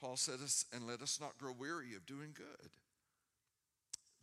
Paul 0.00 0.16
said, 0.16 0.36
and 0.74 0.86
let 0.86 1.02
us 1.02 1.18
not 1.20 1.36
grow 1.36 1.52
weary 1.52 1.94
of 1.94 2.06
doing 2.06 2.30
good. 2.34 2.70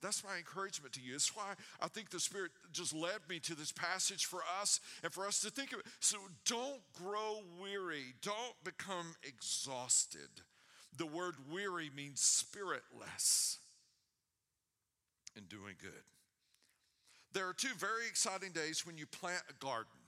That's 0.02 0.24
my 0.24 0.38
encouragement 0.38 0.94
to 0.96 1.02
you. 1.02 1.16
It's 1.16 1.36
why 1.36 1.54
I 1.80 1.88
think 1.88 2.10
the 2.10 2.20
Spirit 2.20 2.52
just 2.72 2.94
led 2.94 3.20
me 3.30 3.40
to 3.42 3.56
this 3.56 3.72
passage 3.72 4.26
for 4.26 4.42
us 4.62 4.80
and 5.04 5.14
for 5.14 5.26
us 5.26 5.40
to 5.42 5.52
think 5.52 5.72
of 5.72 5.80
it. 5.80 5.86
So 6.00 6.18
don't 6.46 6.82
grow 7.02 7.38
weary, 7.62 8.16
don't 8.22 8.64
become 8.64 9.16
exhausted. 9.24 10.30
The 10.98 11.06
word 11.06 11.36
weary 11.52 11.90
means 11.96 12.22
spiritless 12.22 13.60
in 15.38 15.44
doing 15.44 15.76
good. 15.82 16.04
There 17.34 17.48
are 17.48 17.54
two 17.54 17.74
very 17.78 18.06
exciting 18.08 18.52
days 18.52 18.86
when 18.86 18.98
you 18.98 19.06
plant 19.06 19.42
a 19.50 19.54
garden. 19.64 20.03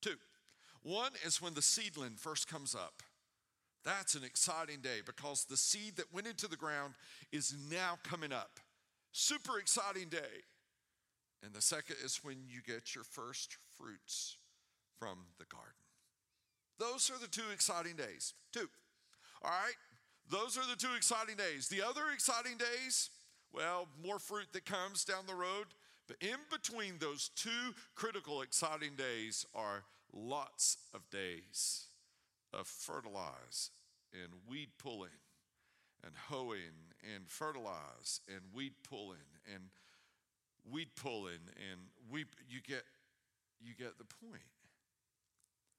Two. 0.00 0.16
One 0.82 1.12
is 1.24 1.42
when 1.42 1.54
the 1.54 1.62
seedling 1.62 2.16
first 2.16 2.48
comes 2.48 2.74
up. 2.74 3.02
That's 3.84 4.14
an 4.14 4.24
exciting 4.24 4.80
day 4.80 4.98
because 5.04 5.44
the 5.44 5.56
seed 5.56 5.96
that 5.96 6.12
went 6.12 6.26
into 6.26 6.48
the 6.48 6.56
ground 6.56 6.94
is 7.32 7.54
now 7.70 7.98
coming 8.02 8.32
up. 8.32 8.60
Super 9.12 9.58
exciting 9.58 10.08
day. 10.08 10.44
And 11.42 11.54
the 11.54 11.62
second 11.62 11.96
is 12.04 12.20
when 12.22 12.36
you 12.48 12.60
get 12.66 12.94
your 12.94 13.04
first 13.04 13.56
fruits 13.76 14.36
from 14.98 15.18
the 15.38 15.44
garden. 15.46 15.72
Those 16.78 17.10
are 17.10 17.20
the 17.20 17.28
two 17.28 17.50
exciting 17.52 17.96
days. 17.96 18.34
Two. 18.52 18.68
All 19.42 19.50
right? 19.50 19.74
Those 20.30 20.58
are 20.58 20.68
the 20.68 20.76
two 20.76 20.94
exciting 20.96 21.36
days. 21.36 21.68
The 21.68 21.82
other 21.82 22.02
exciting 22.12 22.58
days, 22.58 23.10
well, 23.52 23.88
more 24.04 24.18
fruit 24.18 24.48
that 24.52 24.66
comes 24.66 25.04
down 25.04 25.26
the 25.26 25.34
road. 25.34 25.66
But 26.08 26.16
in 26.20 26.38
between 26.50 26.94
those 26.98 27.30
two 27.36 27.74
critical, 27.94 28.40
exciting 28.40 28.96
days 28.96 29.44
are 29.54 29.84
lots 30.12 30.78
of 30.94 31.08
days 31.10 31.84
of 32.52 32.66
fertilize 32.66 33.70
and 34.14 34.32
weed 34.48 34.70
pulling 34.78 35.10
and 36.02 36.14
hoeing 36.28 36.94
and 37.14 37.28
fertilize 37.28 38.20
and 38.26 38.40
weed 38.54 38.72
pulling 38.88 39.18
and 39.52 39.64
weed 40.70 40.88
pulling 40.96 41.40
and 41.70 41.80
we 42.10 42.24
you 42.48 42.60
get 42.66 42.84
you 43.60 43.74
get 43.74 43.98
the 43.98 44.04
point. 44.04 44.42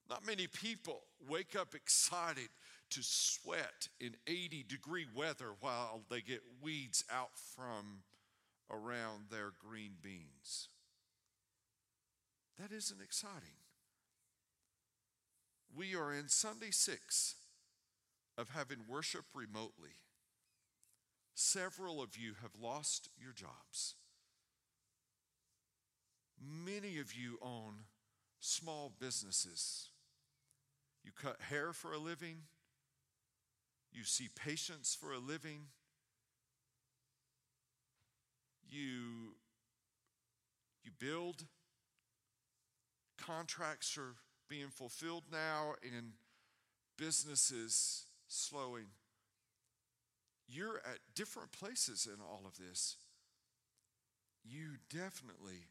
Not 0.09 0.25
many 0.25 0.47
people 0.47 1.01
wake 1.27 1.55
up 1.55 1.75
excited 1.75 2.49
to 2.91 2.99
sweat 3.01 3.87
in 3.99 4.15
80 4.27 4.65
degree 4.67 5.05
weather 5.15 5.51
while 5.59 6.01
they 6.09 6.21
get 6.21 6.41
weeds 6.61 7.03
out 7.11 7.29
from 7.55 8.01
around 8.71 9.25
their 9.29 9.51
green 9.59 9.93
beans. 10.01 10.69
That 12.59 12.71
isn't 12.71 13.01
exciting. 13.01 13.57
We 15.75 15.95
are 15.95 16.13
in 16.13 16.27
Sunday 16.27 16.71
six 16.71 17.35
of 18.37 18.49
having 18.49 18.79
worship 18.87 19.25
remotely. 19.33 19.95
Several 21.35 22.01
of 22.01 22.17
you 22.17 22.33
have 22.41 22.51
lost 22.61 23.09
your 23.17 23.31
jobs. 23.31 23.95
Many 26.41 26.99
of 26.99 27.13
you 27.13 27.37
own 27.41 27.85
small 28.39 28.91
businesses. 28.99 29.89
You 31.03 31.11
cut 31.11 31.37
hair 31.49 31.71
for 31.71 31.93
a 31.93 31.97
living, 31.97 32.43
you 33.91 34.03
see 34.03 34.27
patients 34.35 34.95
for 34.99 35.11
a 35.13 35.19
living 35.19 35.67
you, 38.71 39.35
you 40.83 40.91
build, 40.99 41.45
contracts 43.17 43.97
are 43.97 44.15
being 44.49 44.69
fulfilled 44.69 45.23
now, 45.31 45.73
and 45.83 46.13
businesses 46.97 48.05
slowing. 48.27 48.87
You're 50.47 50.77
at 50.77 50.99
different 51.15 51.51
places 51.51 52.07
in 52.11 52.19
all 52.21 52.43
of 52.45 52.57
this. 52.57 52.97
You 54.43 54.77
definitely 54.89 55.67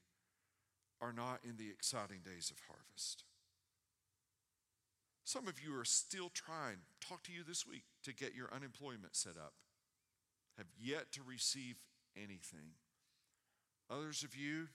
are 1.01 1.13
not 1.13 1.41
in 1.45 1.57
the 1.57 1.71
exciting 1.71 2.21
days 2.25 2.51
of 2.51 2.61
harvest. 2.69 3.25
Some 5.25 5.47
of 5.47 5.61
you 5.61 5.79
are 5.79 5.85
still 5.85 6.31
trying, 6.33 6.79
talk 7.01 7.23
to 7.25 7.33
you 7.33 7.43
this 7.47 7.67
week, 7.67 7.83
to 8.05 8.15
get 8.15 8.35
your 8.35 8.49
unemployment 8.55 9.15
set 9.15 9.37
up, 9.37 9.53
have 10.57 10.69
yet 10.81 11.13
to 11.13 11.21
receive 11.23 11.77
anything. 12.17 12.73
Others 13.91 14.23
of 14.23 14.37
you, 14.37 14.69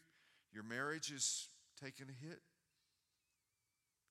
your 0.51 0.63
marriage 0.63 1.11
is 1.11 1.47
taking 1.81 2.07
a 2.09 2.25
hit. 2.25 2.39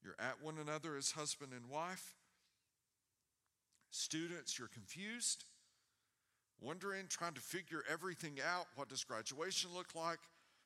You're 0.03 0.17
at 0.19 0.43
one 0.43 0.59
another 0.59 0.97
as 0.97 1.13
husband 1.13 1.53
and 1.53 1.69
wife. 1.69 2.15
Students, 3.91 4.59
you're 4.59 4.69
confused, 4.69 5.45
wondering, 6.61 7.05
trying 7.09 7.35
to 7.35 7.41
figure 7.41 7.83
everything 7.91 8.39
out. 8.45 8.67
What 8.75 8.89
does 8.89 9.05
graduation 9.05 9.71
look 9.75 9.95
like? 9.95 10.19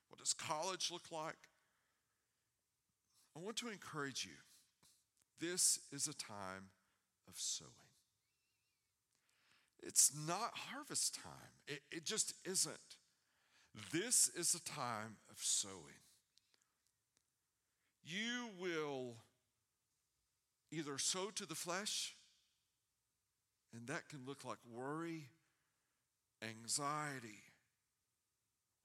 What 0.09 0.19
does 0.19 0.33
college 0.33 0.91
look 0.91 1.11
like? 1.11 1.37
I 3.37 3.41
want 3.41 3.57
to 3.57 3.69
encourage 3.69 4.25
you. 4.25 4.37
This 5.41 5.81
is 5.93 6.09
a 6.09 6.15
time 6.15 6.71
of 7.29 7.35
sowing. 7.37 7.71
It's 9.83 10.13
not 10.27 10.53
harvest 10.55 11.15
time, 11.15 11.61
it, 11.69 11.81
it 11.91 12.05
just 12.05 12.35
isn't. 12.45 12.96
This 13.93 14.31
is 14.35 14.55
a 14.55 14.63
time 14.63 15.17
of 15.31 15.37
sowing. 15.39 16.01
You 18.03 18.49
will 18.59 19.17
either 20.71 20.97
sow 20.97 21.31
to 21.35 21.45
the 21.45 21.55
flesh, 21.55 22.17
and 23.75 23.87
that 23.89 24.09
can 24.09 24.21
look 24.27 24.45
like 24.45 24.59
worry, 24.73 25.29
anxiety, 26.43 27.43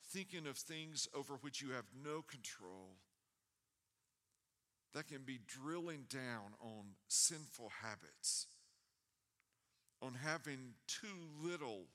thinking 0.09 0.45
of 0.45 0.57
things 0.57 1.07
over 1.15 1.35
which 1.35 1.61
you 1.61 1.71
have 1.71 1.85
no 2.03 2.21
control. 2.21 2.97
That 4.93 5.07
can 5.07 5.21
be 5.23 5.39
drilling 5.47 6.05
down 6.09 6.53
on 6.59 6.95
sinful 7.07 7.71
habits, 7.81 8.47
on 10.01 10.15
having 10.15 10.73
too 10.87 11.07
little 11.41 11.85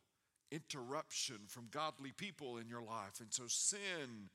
interruption 0.51 1.37
from 1.49 1.69
godly 1.71 2.13
people 2.13 2.57
in 2.59 2.69
your 2.69 2.83
life. 2.83 3.21
And 3.21 3.33
so 3.33 3.45
sin 3.47 4.31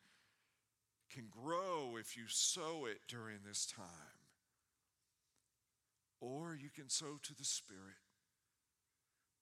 can 1.13 1.25
grow 1.29 1.97
if 1.99 2.15
you 2.17 2.23
sow 2.27 2.85
it 2.85 2.99
during 3.07 3.39
this 3.45 3.65
time. 3.65 3.85
Or 6.19 6.55
you 6.59 6.69
can 6.69 6.89
sow 6.89 7.19
to 7.23 7.35
the 7.35 7.43
Spirit. 7.43 7.79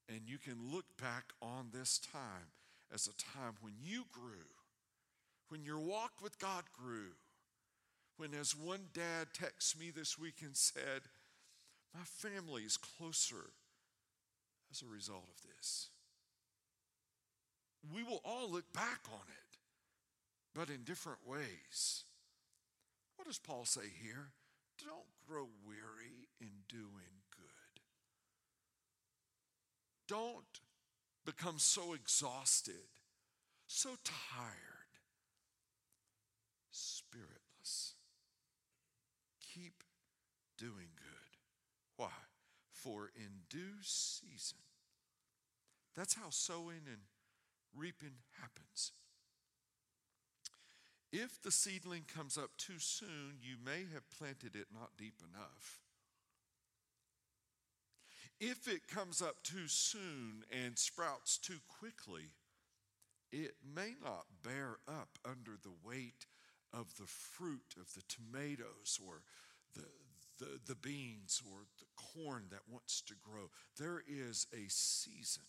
And 0.08 0.22
you 0.26 0.38
can 0.38 0.72
look 0.72 0.86
back 1.00 1.26
on 1.42 1.70
this 1.72 2.00
time 2.00 2.54
as 2.94 3.08
a 3.08 3.38
time 3.40 3.56
when 3.62 3.74
you 3.84 4.06
grew, 4.12 4.48
when 5.50 5.64
your 5.64 5.80
walk 5.80 6.14
with 6.22 6.40
God 6.40 6.64
grew. 6.74 7.14
When, 8.18 8.34
as 8.34 8.54
one 8.54 8.88
dad 8.94 9.28
texted 9.34 9.80
me 9.80 9.92
this 9.92 10.20
week 10.20 10.42
and 10.42 10.56
said, 10.56 11.04
My 11.94 12.04
family 12.04 12.64
is 12.64 12.76
closer 12.76 13.52
as 14.72 14.82
a 14.82 14.94
result 14.94 15.24
of 15.30 15.42
this 15.56 15.90
we 17.94 18.04
will 18.04 18.22
all 18.26 18.52
look 18.52 18.72
back 18.74 19.02
on 19.12 19.28
it, 19.28 19.58
but 20.54 20.70
in 20.70 20.84
different 20.84 21.20
ways. 21.26 22.04
What 23.16 23.28
does 23.28 23.40
Paul 23.40 23.66
say 23.66 23.90
here? 24.02 24.32
Don't 24.84 25.08
grow 25.28 25.48
weary 25.66 26.30
in 26.40 26.52
doing 26.68 27.24
good. 27.32 27.82
Don't 30.08 30.62
become 31.26 31.60
so 31.60 31.94
exhausted, 31.94 32.74
so 33.68 33.90
tired, 34.04 34.90
spiritless. 36.72 37.94
Keep 39.54 39.84
doing 40.58 40.90
good. 40.98 41.38
Why? 41.98 42.10
For 42.72 43.12
in 43.16 43.44
due 43.50 43.82
season. 43.82 44.60
That's 45.96 46.14
how 46.14 46.30
sowing 46.30 46.88
and 46.88 47.02
reaping 47.76 48.18
happens. 48.42 48.92
If 51.12 51.42
the 51.42 51.52
seedling 51.52 52.04
comes 52.14 52.38
up 52.38 52.52
too 52.58 52.78
soon, 52.78 53.40
you 53.42 53.56
may 53.64 53.86
have 53.94 54.10
planted 54.16 54.56
it 54.56 54.68
not 54.74 54.92
deep 54.98 55.22
enough. 55.34 55.80
If 58.40 58.68
it 58.68 58.88
comes 58.88 59.22
up 59.22 59.44
too 59.44 59.68
soon 59.68 60.44
and 60.52 60.78
sprouts 60.78 61.38
too 61.38 61.60
quickly, 61.68 62.32
it 63.32 63.56
may 63.76 63.96
not 64.04 64.26
bear 64.44 64.78
up 64.88 65.20
under 65.26 65.58
the 65.62 65.74
weight 65.84 66.26
of 66.72 66.96
the 66.96 67.08
fruit 67.08 67.76
of 67.80 67.94
the 67.94 68.04
tomatoes 68.08 69.00
or 69.06 69.24
the, 69.76 69.88
the, 70.38 70.60
the 70.66 70.76
beans 70.76 71.42
or 71.52 71.60
the 71.80 71.86
corn 71.96 72.46
that 72.52 72.72
wants 72.72 73.02
to 73.02 73.16
grow. 73.22 73.50
There 73.78 74.04
is 74.08 74.48
a 74.54 74.70
season, 74.70 75.44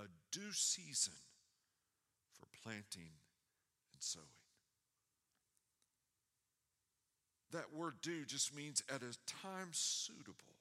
a 0.00 0.08
due 0.32 0.52
season 0.52 1.14
for 2.32 2.46
planting 2.62 3.12
and 3.92 4.00
sowing. 4.00 4.26
That 7.52 7.74
word 7.74 7.94
due 8.00 8.24
just 8.24 8.54
means 8.54 8.82
at 8.88 9.02
a 9.02 9.16
time 9.26 9.70
suitable. 9.72 10.56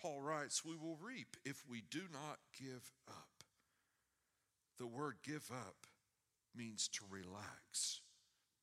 Paul 0.00 0.20
writes, 0.20 0.64
We 0.64 0.76
will 0.76 0.98
reap 1.02 1.36
if 1.44 1.62
we 1.68 1.82
do 1.90 2.02
not 2.12 2.38
give 2.58 2.92
up. 3.08 3.44
The 4.78 4.86
word 4.86 5.16
give 5.22 5.50
up 5.50 5.86
means 6.56 6.88
to 6.88 7.04
relax, 7.10 8.00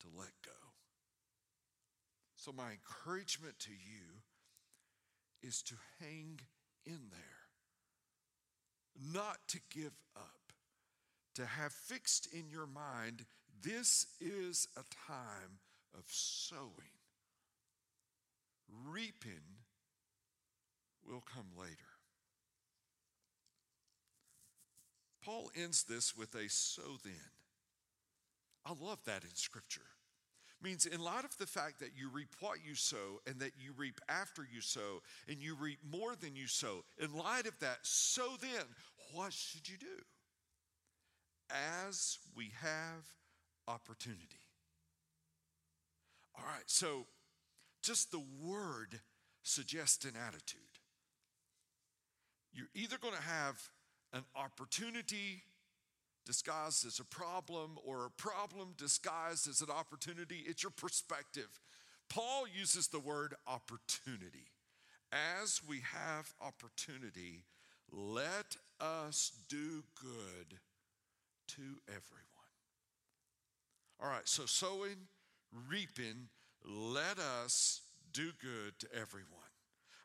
to 0.02 0.08
let 0.16 0.32
go. 0.44 0.52
So, 2.36 2.52
my 2.52 2.72
encouragement 2.72 3.60
to 3.60 3.72
you 3.72 4.22
is 5.42 5.62
to 5.64 5.76
hang 6.00 6.40
in 6.86 7.10
there, 7.12 7.37
not 9.14 9.38
to 9.50 9.60
give 9.70 9.94
up, 10.16 10.54
to 11.36 11.46
have 11.46 11.72
fixed 11.72 12.28
in 12.34 12.50
your 12.50 12.68
mind 12.68 13.26
this 13.62 14.08
is 14.20 14.68
a 14.76 14.84
time 15.08 15.60
of 15.98 16.04
sowing. 16.08 16.72
Reaping 18.88 19.58
will 21.08 21.24
come 21.34 21.48
later. 21.58 21.74
Paul 25.24 25.50
ends 25.56 25.84
this 25.84 26.16
with 26.16 26.36
a 26.36 26.50
so 26.50 26.84
then. 27.04 27.14
I 28.66 28.74
love 28.80 29.00
that 29.06 29.24
in 29.24 29.36
Scripture. 29.36 29.82
Means, 30.62 30.88
in 30.88 31.02
light 31.02 31.24
of 31.24 31.38
the 31.38 31.46
fact 31.46 31.80
that 31.82 31.92
you 31.96 32.10
reap 32.10 32.30
what 32.40 32.58
you 32.68 32.74
sow 32.74 33.22
and 33.28 33.40
that 33.42 33.52
you 33.60 33.74
reap 33.78 34.02
after 34.10 34.42
you 34.52 34.60
sow 34.60 35.02
and 35.28 35.42
you 35.42 35.56
reap 35.56 35.78
more 35.90 36.16
than 36.16 36.36
you 36.36 36.48
sow, 36.48 36.84
in 36.98 37.16
light 37.16 37.46
of 37.46 37.58
that, 37.60 37.78
so 37.84 38.24
then, 38.42 38.66
what 39.14 39.34
should 39.34 39.70
you 39.70 39.78
do? 39.78 40.04
As 41.86 42.18
we 42.36 42.52
have 42.62 43.06
opportunity. 43.68 44.42
All 46.36 46.46
right, 46.46 46.64
so 46.66 47.06
just 47.84 48.12
the 48.12 48.24
word 48.44 49.00
suggests 49.44 50.06
an 50.06 50.14
attitude. 50.28 50.62
You're 52.52 52.70
either 52.74 52.98
going 52.98 53.14
to 53.14 53.22
have 53.22 53.62
an 54.14 54.24
opportunity 54.36 55.44
disguised 56.28 56.86
as 56.86 57.00
a 57.00 57.06
problem 57.06 57.80
or 57.86 58.06
a 58.06 58.12
problem 58.12 58.74
disguised 58.78 59.48
as 59.48 59.62
an 59.62 59.70
opportunity. 59.72 60.44
It's 60.46 60.62
your 60.62 60.72
perspective. 60.72 61.48
Paul 62.10 62.46
uses 62.48 62.90
the 62.90 63.00
word 63.00 63.34
opportunity. 63.48 64.52
As 65.12 65.62
we 65.68 65.78
have 65.94 66.34
opportunity, 66.42 67.46
let 67.92 68.58
us 68.82 69.32
do 69.48 69.84
good 69.96 70.60
to 71.48 71.62
everyone. 71.88 72.28
All 74.02 74.10
right, 74.10 74.28
so 74.28 74.46
sowing, 74.46 75.08
reaping, 75.70 76.28
let 76.66 77.18
us 77.42 77.82
do 78.12 78.32
good 78.42 78.78
to 78.80 78.88
everyone. 78.94 79.32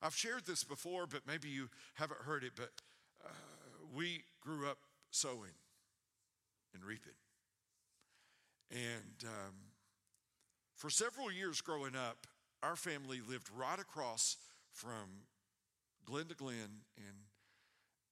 I've 0.00 0.14
shared 0.14 0.46
this 0.46 0.62
before, 0.62 1.08
but 1.08 1.26
maybe 1.26 1.48
you 1.48 1.68
haven't 1.94 2.20
heard 2.20 2.44
it, 2.44 2.52
but 2.54 2.70
uh, 3.24 3.28
we 3.94 4.22
grew 4.40 4.68
up 4.68 4.78
sowing 5.10 5.50
and 6.74 6.84
reaping. 6.84 7.12
And 8.70 9.24
um, 9.24 9.54
for 10.76 10.90
several 10.90 11.30
years 11.30 11.60
growing 11.60 11.94
up, 11.94 12.26
our 12.62 12.76
family 12.76 13.20
lived 13.26 13.48
right 13.56 13.78
across 13.78 14.36
from 14.72 15.26
Glenda 16.06 16.36
Glenn 16.36 16.84
and 16.96 17.16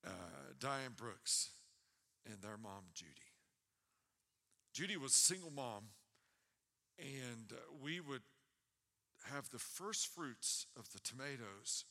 uh, 0.06 0.52
Diane 0.58 0.94
Brooks 0.96 1.50
and 2.26 2.42
their 2.42 2.56
mom, 2.56 2.84
Judy. 2.94 3.12
Judy 4.72 4.96
was 4.96 5.12
a 5.12 5.18
single 5.18 5.50
mom, 5.50 5.84
and 6.98 7.52
uh, 7.52 7.56
we 7.82 8.00
would 8.00 8.22
have 9.32 9.50
the 9.50 9.58
first 9.58 10.06
fruits 10.06 10.66
of 10.78 10.92
the 10.92 11.00
tomatoes, 11.00 11.84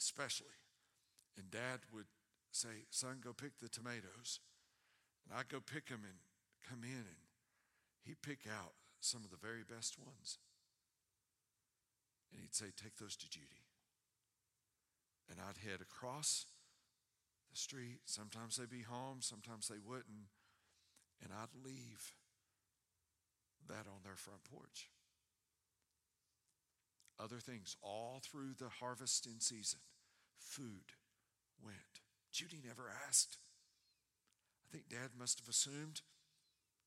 especially. 0.00 0.46
And 1.36 1.50
dad 1.50 1.80
would 1.92 2.06
say, 2.50 2.86
Son, 2.90 3.18
go 3.22 3.32
pick 3.32 3.58
the 3.60 3.68
tomatoes. 3.68 4.40
And 5.26 5.38
I'd 5.38 5.48
go 5.48 5.60
pick 5.60 5.88
them 5.88 6.00
and 6.04 6.18
come 6.68 6.82
in, 6.82 7.04
and 7.04 7.22
he'd 8.04 8.22
pick 8.22 8.46
out 8.46 8.72
some 9.00 9.24
of 9.24 9.30
the 9.30 9.36
very 9.36 9.62
best 9.68 9.98
ones. 9.98 10.38
And 12.32 12.40
he'd 12.40 12.54
say, 12.54 12.66
Take 12.76 12.96
those 12.96 13.16
to 13.16 13.28
Judy. 13.28 13.66
And 15.28 15.38
I'd 15.40 15.68
head 15.68 15.80
across 15.80 16.46
the 17.50 17.58
street. 17.58 18.00
Sometimes 18.04 18.56
they'd 18.56 18.70
be 18.70 18.82
home, 18.82 19.18
sometimes 19.20 19.68
they 19.68 19.82
wouldn't 19.84 20.30
and 21.22 21.32
I'd 21.32 21.54
leave 21.64 22.12
that 23.68 23.86
on 23.88 24.02
their 24.04 24.16
front 24.16 24.44
porch. 24.44 24.90
Other 27.18 27.38
things, 27.38 27.76
all 27.82 28.20
through 28.22 28.54
the 28.58 28.68
harvesting 28.68 29.40
season, 29.40 29.80
food 30.38 30.92
went. 31.62 32.04
Judy 32.30 32.60
never 32.64 32.92
asked. 33.08 33.38
I 34.66 34.72
think 34.72 34.88
dad 34.88 35.10
must 35.18 35.38
have 35.38 35.48
assumed 35.48 36.02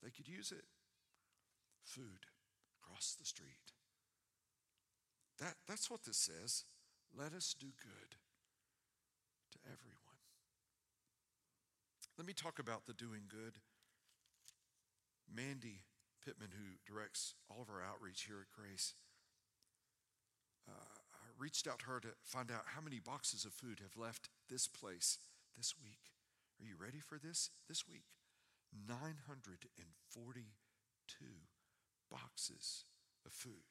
they 0.04 0.10
could 0.10 0.28
use 0.28 0.52
it. 0.52 0.66
Food 1.84 2.28
across 2.84 3.16
the 3.18 3.26
street. 3.26 3.74
That, 5.40 5.56
that's 5.68 5.90
what 5.90 6.04
this 6.04 6.18
says. 6.18 6.66
Let 7.18 7.34
us 7.34 7.56
do 7.58 7.68
good 7.68 8.18
to 9.54 9.60
everyone. 9.66 9.96
Let 12.18 12.28
me 12.28 12.34
talk 12.34 12.60
about 12.60 12.86
the 12.86 12.94
doing 12.94 13.24
good 13.30 13.60
Mandy 15.34 15.86
Pittman, 16.26 16.50
who 16.52 16.78
directs 16.92 17.36
all 17.50 17.62
of 17.62 17.70
our 17.70 17.82
outreach 17.82 18.24
here 18.28 18.42
at 18.42 18.52
Grace, 18.52 18.94
uh, 20.68 20.72
I 20.72 21.28
reached 21.38 21.68
out 21.68 21.80
to 21.80 21.86
her 21.86 22.00
to 22.02 22.10
find 22.24 22.52
out 22.52 22.76
how 22.76 22.82
many 22.82 23.00
boxes 23.00 23.46
of 23.46 23.54
food 23.54 23.80
have 23.82 23.96
left 24.02 24.30
this 24.50 24.68
place 24.68 25.18
this 25.58 25.74
week. 25.82 26.19
Are 26.60 26.68
you 26.68 26.76
ready 26.80 27.00
for 27.00 27.18
this? 27.18 27.50
This 27.68 27.88
week, 27.88 28.06
942 28.88 31.26
boxes 32.12 32.86
of 33.26 33.32
food. 33.32 33.66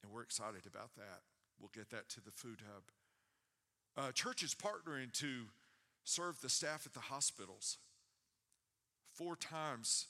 And 0.03 0.13
we're 0.13 0.23
excited 0.23 0.63
about 0.67 0.97
that. 0.97 1.21
We'll 1.61 1.71
get 1.73 1.91
that 1.91 2.09
to 2.09 2.21
the 2.21 2.33
food 2.33 2.59
hub. 2.67 4.05
Uh, 4.05 4.11
church 4.11 4.43
is 4.43 4.53
partnering 4.53 5.13
to 5.21 5.45
serve 6.03 6.41
the 6.41 6.49
staff 6.49 6.87
at 6.87 6.93
the 6.93 6.99
hospitals. 6.99 7.79
Four 9.15 9.37
times 9.37 10.07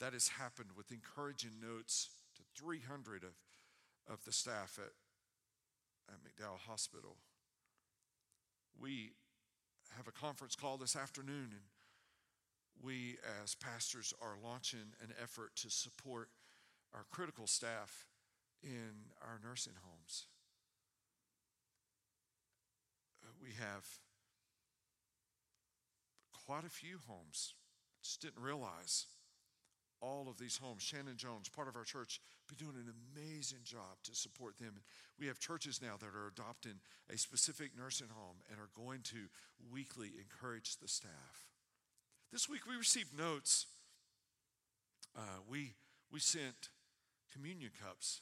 that 0.00 0.12
has 0.12 0.28
happened 0.28 0.70
with 0.76 0.90
encouraging 0.90 1.52
notes 1.60 2.10
to 2.36 2.42
300 2.60 3.24
of, 3.24 3.30
of 4.12 4.24
the 4.24 4.32
staff 4.32 4.78
at, 4.78 4.92
at 6.12 6.20
McDowell 6.20 6.58
Hospital. 6.58 7.16
We 8.80 9.12
have 9.96 10.08
a 10.08 10.12
conference 10.12 10.56
call 10.56 10.76
this 10.76 10.96
afternoon, 10.96 11.50
and 11.52 11.62
we, 12.82 13.16
as 13.42 13.54
pastors, 13.54 14.12
are 14.20 14.36
launching 14.42 14.94
an 15.02 15.14
effort 15.22 15.54
to 15.56 15.70
support 15.70 16.28
our 16.94 17.04
critical 17.10 17.46
staff 17.46 18.06
in 18.62 19.10
our 19.22 19.38
nursing 19.46 19.74
homes. 19.84 20.26
Uh, 23.22 23.28
we 23.42 23.50
have 23.50 23.86
quite 26.46 26.64
a 26.64 26.70
few 26.70 26.98
homes, 27.06 27.54
just 28.02 28.20
didn't 28.20 28.42
realize 28.42 29.06
all 30.00 30.26
of 30.28 30.36
these 30.36 30.58
homes. 30.58 30.82
Shannon 30.82 31.16
Jones, 31.16 31.48
part 31.48 31.68
of 31.68 31.76
our 31.76 31.84
church, 31.84 32.20
be 32.48 32.56
doing 32.56 32.74
an 32.76 32.92
amazing 33.14 33.60
job 33.64 34.02
to 34.02 34.14
support 34.14 34.58
them. 34.58 34.74
We 35.18 35.28
have 35.28 35.38
churches 35.38 35.80
now 35.80 35.94
that 36.00 36.06
are 36.06 36.26
adopting 36.26 36.80
a 37.12 37.16
specific 37.16 37.70
nursing 37.78 38.08
home 38.12 38.36
and 38.50 38.58
are 38.58 38.70
going 38.74 39.00
to 39.04 39.28
weekly 39.72 40.10
encourage 40.18 40.78
the 40.78 40.88
staff. 40.88 41.46
This 42.32 42.48
week 42.48 42.66
we 42.68 42.76
received 42.76 43.16
notes. 43.16 43.66
Uh, 45.16 45.40
we 45.48 45.74
we 46.10 46.18
sent 46.18 46.70
communion 47.32 47.70
cups, 47.82 48.20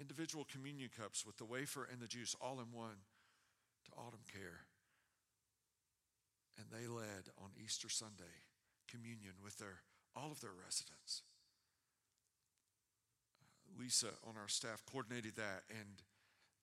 individual 0.00 0.46
communion 0.50 0.90
cups 0.98 1.24
with 1.24 1.36
the 1.36 1.44
wafer 1.44 1.88
and 1.90 2.00
the 2.00 2.06
juice 2.06 2.34
all 2.40 2.58
in 2.58 2.72
one 2.72 3.04
to 3.84 3.92
Autumn 3.96 4.24
Care. 4.32 4.64
And 6.58 6.66
they 6.70 6.86
led 6.86 7.30
on 7.38 7.50
Easter 7.62 7.88
Sunday 7.88 8.46
communion 8.88 9.34
with 9.42 9.58
their 9.58 9.82
all 10.16 10.32
of 10.32 10.40
their 10.40 10.50
residents. 10.52 11.22
Uh, 13.38 13.80
Lisa 13.80 14.08
on 14.26 14.34
our 14.36 14.48
staff 14.48 14.82
coordinated 14.84 15.36
that, 15.36 15.62
and 15.70 16.02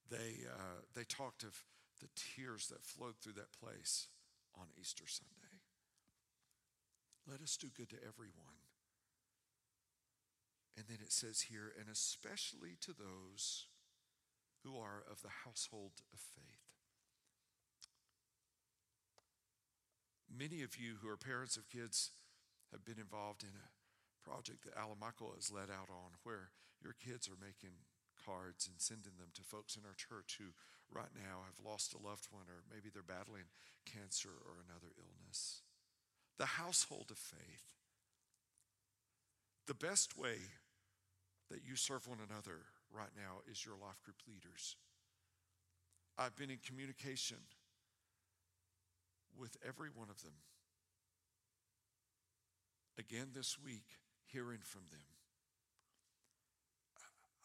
they, 0.10 0.46
uh, 0.48 0.84
they 0.96 1.04
talked 1.04 1.44
of 1.44 1.64
the 2.02 2.10
tears 2.16 2.68
that 2.68 2.84
flowed 2.84 3.16
through 3.18 3.34
that 3.34 3.54
place 3.54 4.08
on 4.56 4.68
Easter 4.80 5.06
Sunday. 5.08 5.62
Let 7.30 7.42
us 7.42 7.58
do 7.58 7.68
good 7.76 7.90
to 7.90 7.98
everyone. 7.98 8.68
And 10.78 10.86
then 10.88 11.00
it 11.02 11.12
says 11.12 11.48
here, 11.50 11.74
and 11.80 11.90
especially 11.90 12.78
to 12.82 12.94
those 12.94 13.66
who 14.64 14.78
are 14.78 15.04
of 15.10 15.22
the 15.22 15.44
household 15.46 16.04
of 16.14 16.20
faith. 16.20 16.67
Many 20.28 20.62
of 20.62 20.78
you 20.78 21.00
who 21.02 21.10
are 21.10 21.18
parents 21.18 21.58
of 21.58 21.70
kids 21.70 22.12
have 22.72 22.84
been 22.84 23.00
involved 23.00 23.44
in 23.44 23.56
a 23.56 23.72
project 24.28 24.64
that 24.66 24.78
Alan 24.78 25.00
Michael 25.00 25.32
has 25.36 25.52
led 25.52 25.72
out 25.72 25.88
on 25.90 26.20
where 26.24 26.52
your 26.84 26.94
kids 26.94 27.28
are 27.28 27.40
making 27.40 27.88
cards 28.20 28.68
and 28.68 28.76
sending 28.82 29.16
them 29.18 29.32
to 29.34 29.42
folks 29.42 29.76
in 29.76 29.88
our 29.88 29.96
church 29.96 30.36
who 30.38 30.52
right 30.92 31.14
now 31.16 31.48
have 31.48 31.64
lost 31.64 31.94
a 31.94 32.02
loved 32.02 32.28
one 32.32 32.52
or 32.52 32.64
maybe 32.68 32.90
they're 32.92 33.04
battling 33.06 33.48
cancer 33.86 34.36
or 34.44 34.60
another 34.60 34.92
illness. 35.00 35.62
The 36.38 36.60
household 36.60 37.08
of 37.10 37.18
faith. 37.18 37.72
The 39.66 39.74
best 39.74 40.18
way 40.18 40.38
that 41.50 41.64
you 41.64 41.76
serve 41.76 42.08
one 42.08 42.20
another 42.20 42.68
right 42.92 43.12
now 43.16 43.44
is 43.50 43.66
your 43.66 43.76
life 43.76 44.02
group 44.04 44.20
leaders. 44.28 44.76
I've 46.18 46.36
been 46.36 46.50
in 46.50 46.60
communication 46.66 47.38
with 49.48 49.56
every 49.66 49.88
one 49.88 50.10
of 50.10 50.22
them 50.24 50.34
again 53.00 53.30
this 53.34 53.58
week 53.64 53.86
hearing 54.26 54.60
from 54.62 54.82
them. 54.92 55.08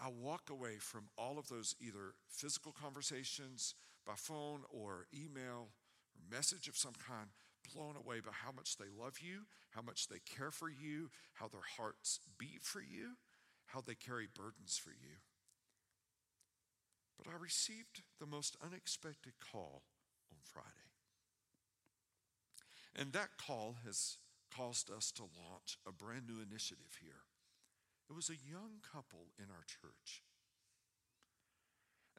I 0.00 0.08
walk 0.08 0.50
away 0.50 0.78
from 0.80 1.04
all 1.16 1.38
of 1.38 1.48
those 1.48 1.76
either 1.80 2.14
physical 2.28 2.72
conversations 2.72 3.76
by 4.04 4.14
phone 4.16 4.62
or 4.68 5.06
email 5.14 5.68
or 6.16 6.36
message 6.36 6.66
of 6.66 6.76
some 6.76 6.94
kind, 7.06 7.28
blown 7.72 7.94
away 7.96 8.18
by 8.18 8.32
how 8.32 8.50
much 8.50 8.78
they 8.78 8.90
love 8.98 9.20
you, 9.20 9.42
how 9.70 9.82
much 9.82 10.08
they 10.08 10.18
care 10.18 10.50
for 10.50 10.68
you, 10.68 11.08
how 11.34 11.46
their 11.46 11.60
hearts 11.76 12.18
beat 12.36 12.62
for 12.62 12.80
you, 12.80 13.10
how 13.66 13.80
they 13.80 13.94
carry 13.94 14.26
burdens 14.26 14.76
for 14.76 14.90
you. 14.90 15.22
But 17.16 17.30
I 17.30 17.40
received 17.40 18.02
the 18.18 18.26
most 18.26 18.56
unexpected 18.60 19.34
call 19.38 19.84
on 20.32 20.38
Friday. 20.42 20.91
And 22.96 23.12
that 23.12 23.38
call 23.38 23.76
has 23.84 24.18
caused 24.54 24.90
us 24.90 25.10
to 25.12 25.22
launch 25.22 25.78
a 25.86 25.92
brand 25.92 26.26
new 26.28 26.42
initiative 26.42 26.98
here. 27.00 27.24
It 28.10 28.14
was 28.14 28.28
a 28.28 28.50
young 28.50 28.82
couple 28.92 29.28
in 29.38 29.46
our 29.50 29.64
church. 29.66 30.22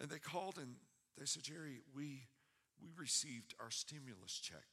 And 0.01 0.09
they 0.09 0.17
called 0.17 0.57
and 0.57 0.75
they 1.17 1.25
said, 1.25 1.43
Jerry, 1.43 1.81
we, 1.95 2.27
we 2.81 2.89
received 2.97 3.53
our 3.59 3.69
stimulus 3.69 4.39
check. 4.41 4.65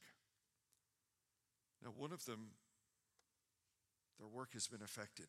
Now, 1.83 1.91
one 1.95 2.11
of 2.11 2.25
them, 2.25 2.51
their 4.17 4.27
work 4.27 4.53
has 4.53 4.67
been 4.67 4.81
affected. 4.81 5.27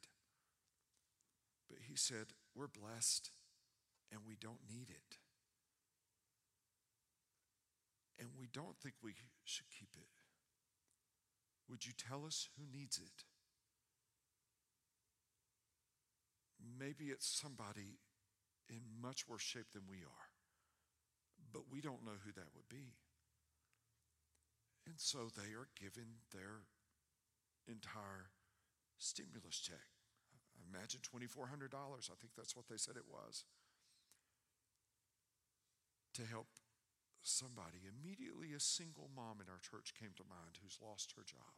But 1.69 1.81
he 1.89 1.97
said, 1.97 2.33
We're 2.55 2.69
blessed 2.69 3.31
and 4.11 4.21
we 4.27 4.37
don't 4.41 4.61
need 4.69 4.89
it. 4.91 5.17
And 8.19 8.29
we 8.39 8.47
don't 8.53 8.77
think 8.79 8.95
we 9.03 9.15
should 9.45 9.71
keep 9.71 9.89
it. 9.97 10.12
Would 11.73 11.87
you 11.87 11.95
tell 11.97 12.27
us 12.27 12.51
who 12.59 12.65
needs 12.71 12.99
it? 12.99 13.25
Maybe 16.79 17.07
it's 17.07 17.27
somebody 17.27 17.97
in 18.69 18.83
much 19.01 19.27
worse 19.27 19.41
shape 19.41 19.73
than 19.73 19.89
we 19.89 20.05
are, 20.05 20.29
but 21.51 21.73
we 21.73 21.81
don't 21.81 22.05
know 22.05 22.21
who 22.23 22.33
that 22.33 22.53
would 22.55 22.69
be. 22.69 22.93
And 24.87 24.97
so 25.01 25.31
they 25.35 25.55
are 25.57 25.73
given 25.81 26.21
their 26.31 26.69
entire 27.67 28.29
stimulus 28.99 29.57
check. 29.59 29.97
Imagine 30.69 31.01
$2,400. 31.01 31.73
I 31.73 32.17
think 32.21 32.35
that's 32.37 32.55
what 32.55 32.69
they 32.69 32.77
said 32.77 32.97
it 32.97 33.09
was. 33.11 33.45
To 36.17 36.23
help 36.27 36.49
somebody. 37.23 37.87
Immediately, 37.87 38.53
a 38.55 38.61
single 38.61 39.09
mom 39.15 39.41
in 39.41 39.49
our 39.49 39.61
church 39.63 39.95
came 39.99 40.13
to 40.17 40.29
mind 40.29 40.59
who's 40.63 40.79
lost 40.83 41.15
her 41.17 41.23
job. 41.23 41.55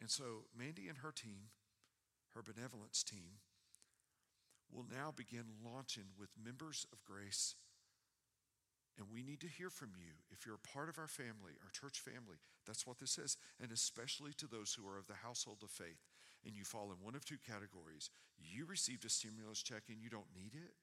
And 0.00 0.10
so, 0.10 0.50
Mandy 0.56 0.88
and 0.88 0.98
her 0.98 1.12
team, 1.12 1.54
her 2.34 2.42
benevolence 2.42 3.02
team, 3.02 3.40
will 4.70 4.84
now 4.90 5.12
begin 5.14 5.62
launching 5.64 6.12
with 6.18 6.30
members 6.36 6.86
of 6.92 7.04
grace. 7.04 7.54
And 8.98 9.06
we 9.10 9.22
need 9.22 9.40
to 9.40 9.48
hear 9.48 9.70
from 9.70 9.90
you. 9.96 10.12
If 10.30 10.44
you're 10.44 10.60
a 10.60 10.68
part 10.76 10.88
of 10.88 10.98
our 10.98 11.08
family, 11.08 11.58
our 11.62 11.70
church 11.72 12.00
family, 12.00 12.38
that's 12.66 12.86
what 12.86 12.98
this 12.98 13.18
is. 13.18 13.36
And 13.62 13.72
especially 13.72 14.32
to 14.34 14.46
those 14.46 14.74
who 14.74 14.86
are 14.86 14.98
of 14.98 15.06
the 15.06 15.24
household 15.24 15.58
of 15.62 15.70
faith, 15.70 16.04
and 16.44 16.54
you 16.54 16.64
fall 16.64 16.92
in 16.92 17.04
one 17.04 17.14
of 17.14 17.24
two 17.24 17.38
categories. 17.40 18.10
You 18.38 18.66
received 18.66 19.04
a 19.04 19.08
stimulus 19.08 19.62
check 19.62 19.84
and 19.88 20.00
you 20.00 20.10
don't 20.10 20.34
need 20.36 20.52
it, 20.54 20.74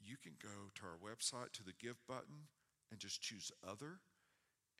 you 0.00 0.16
can 0.16 0.32
go 0.42 0.72
to 0.74 0.82
our 0.86 0.98
website 0.98 1.52
to 1.52 1.62
the 1.64 1.76
give 1.78 1.96
button 2.08 2.48
and 2.90 2.98
just 2.98 3.22
choose 3.22 3.52
other 3.66 4.00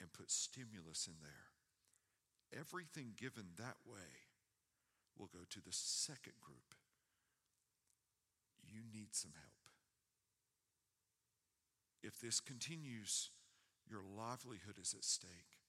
and 0.01 0.13
put 0.13 0.31
stimulus 0.31 1.07
in 1.07 1.15
there. 1.23 1.53
Everything 2.59 3.13
given 3.17 3.55
that 3.59 3.77
way 3.87 4.27
will 5.17 5.29
go 5.29 5.45
to 5.49 5.61
the 5.61 5.73
second 5.73 6.41
group. 6.41 6.75
You 8.65 8.81
need 8.93 9.15
some 9.15 9.33
help. 9.37 9.61
If 12.03 12.19
this 12.19 12.41
continues, 12.41 13.31
your 13.89 14.01
livelihood 14.03 14.79
is 14.81 14.95
at 14.95 15.05
stake. 15.05 15.61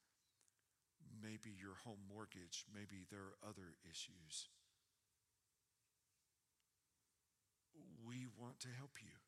Maybe 1.22 1.52
your 1.52 1.76
home 1.84 2.08
mortgage, 2.12 2.66
maybe 2.74 3.06
there 3.12 3.20
are 3.20 3.50
other 3.50 3.76
issues. 3.84 4.48
We 8.08 8.26
want 8.40 8.60
to 8.62 8.70
help 8.78 8.98
you 9.02 9.21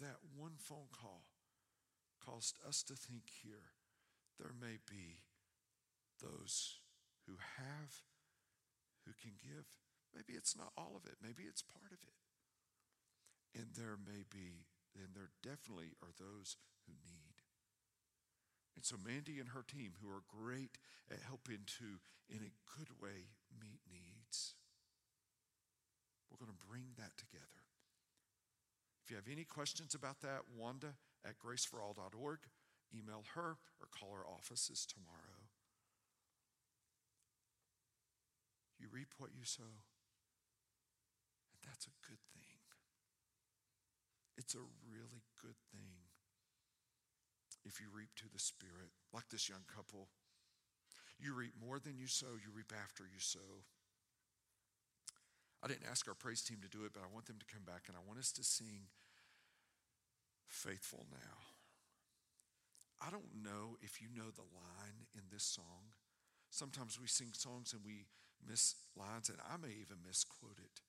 that 0.00 0.22
one 0.36 0.56
phone 0.58 0.90
call 0.92 1.24
caused 2.24 2.58
us 2.66 2.82
to 2.84 2.94
think 2.94 3.30
here 3.42 3.74
there 4.38 4.54
may 4.54 4.78
be 4.88 5.24
those 6.22 6.78
who 7.26 7.34
have, 7.58 8.06
who 9.06 9.12
can 9.20 9.34
give. 9.38 9.66
Maybe 10.14 10.34
it's 10.38 10.56
not 10.56 10.72
all 10.76 10.94
of 10.96 11.04
it, 11.04 11.18
maybe 11.22 11.44
it's 11.44 11.62
part 11.62 11.92
of 11.92 11.98
it. 12.02 12.18
And 13.58 13.74
there 13.74 13.98
may 13.98 14.22
be, 14.28 14.66
and 14.94 15.14
there 15.14 15.30
definitely 15.42 15.92
are 16.02 16.14
those 16.18 16.56
who 16.86 16.92
need. 17.04 17.42
And 18.76 18.84
so 18.84 18.94
Mandy 18.94 19.40
and 19.40 19.50
her 19.50 19.66
team, 19.66 19.98
who 19.98 20.08
are 20.08 20.22
great 20.30 20.78
at 21.10 21.26
helping 21.26 21.66
to, 21.82 21.98
in 22.30 22.46
a 22.46 22.56
good 22.78 22.94
way, 23.02 23.34
meet 23.50 23.82
needs, 23.90 24.54
we're 26.30 26.38
going 26.38 26.54
to 26.54 26.66
bring 26.68 26.94
that 26.96 27.16
together. 27.18 27.57
If 29.08 29.12
you 29.12 29.16
have 29.16 29.32
any 29.32 29.48
questions 29.48 29.96
about 29.96 30.20
that, 30.20 30.44
Wanda 30.52 30.92
at 31.24 31.40
graceforall.org, 31.40 32.40
email 32.92 33.24
her 33.32 33.56
or 33.80 33.88
call 33.88 34.12
our 34.12 34.28
offices 34.28 34.84
tomorrow. 34.84 35.48
You 38.78 38.88
reap 38.92 39.08
what 39.16 39.30
you 39.32 39.48
sow, 39.48 39.80
and 41.56 41.64
that's 41.64 41.86
a 41.86 41.96
good 42.04 42.20
thing. 42.36 42.60
It's 44.36 44.54
a 44.54 44.68
really 44.84 45.24
good 45.40 45.56
thing 45.72 46.12
if 47.64 47.80
you 47.80 47.86
reap 47.90 48.12
to 48.16 48.28
the 48.30 48.38
Spirit, 48.38 48.92
like 49.14 49.30
this 49.30 49.48
young 49.48 49.64
couple. 49.74 50.08
You 51.18 51.32
reap 51.32 51.54
more 51.58 51.78
than 51.80 51.96
you 51.96 52.08
sow, 52.08 52.36
you 52.36 52.52
reap 52.52 52.74
after 52.76 53.04
you 53.04 53.20
sow. 53.20 53.64
I 55.64 55.66
didn't 55.66 55.88
ask 55.90 56.06
our 56.06 56.14
praise 56.14 56.42
team 56.42 56.58
to 56.60 56.68
do 56.68 56.84
it, 56.84 56.92
but 56.92 57.00
I 57.00 57.10
want 57.10 57.24
them 57.24 57.40
to 57.40 57.48
come 57.48 57.64
back 57.64 57.88
and 57.88 57.96
I 57.96 58.06
want 58.06 58.20
us 58.20 58.30
to 58.32 58.44
sing 58.44 58.92
Faithful 60.48 61.06
Now. 61.10 61.38
I 63.00 63.10
don't 63.10 63.44
know 63.44 63.76
if 63.80 64.00
you 64.02 64.08
know 64.14 64.30
the 64.30 64.42
line 64.42 65.06
in 65.14 65.22
this 65.30 65.44
song. 65.44 65.94
Sometimes 66.50 66.98
we 67.00 67.06
sing 67.06 67.28
songs 67.32 67.72
and 67.72 67.82
we 67.84 68.06
miss 68.46 68.74
lines, 68.96 69.28
and 69.28 69.38
I 69.48 69.56
may 69.56 69.72
even 69.80 69.98
misquote 70.04 70.58
it. 70.58 70.80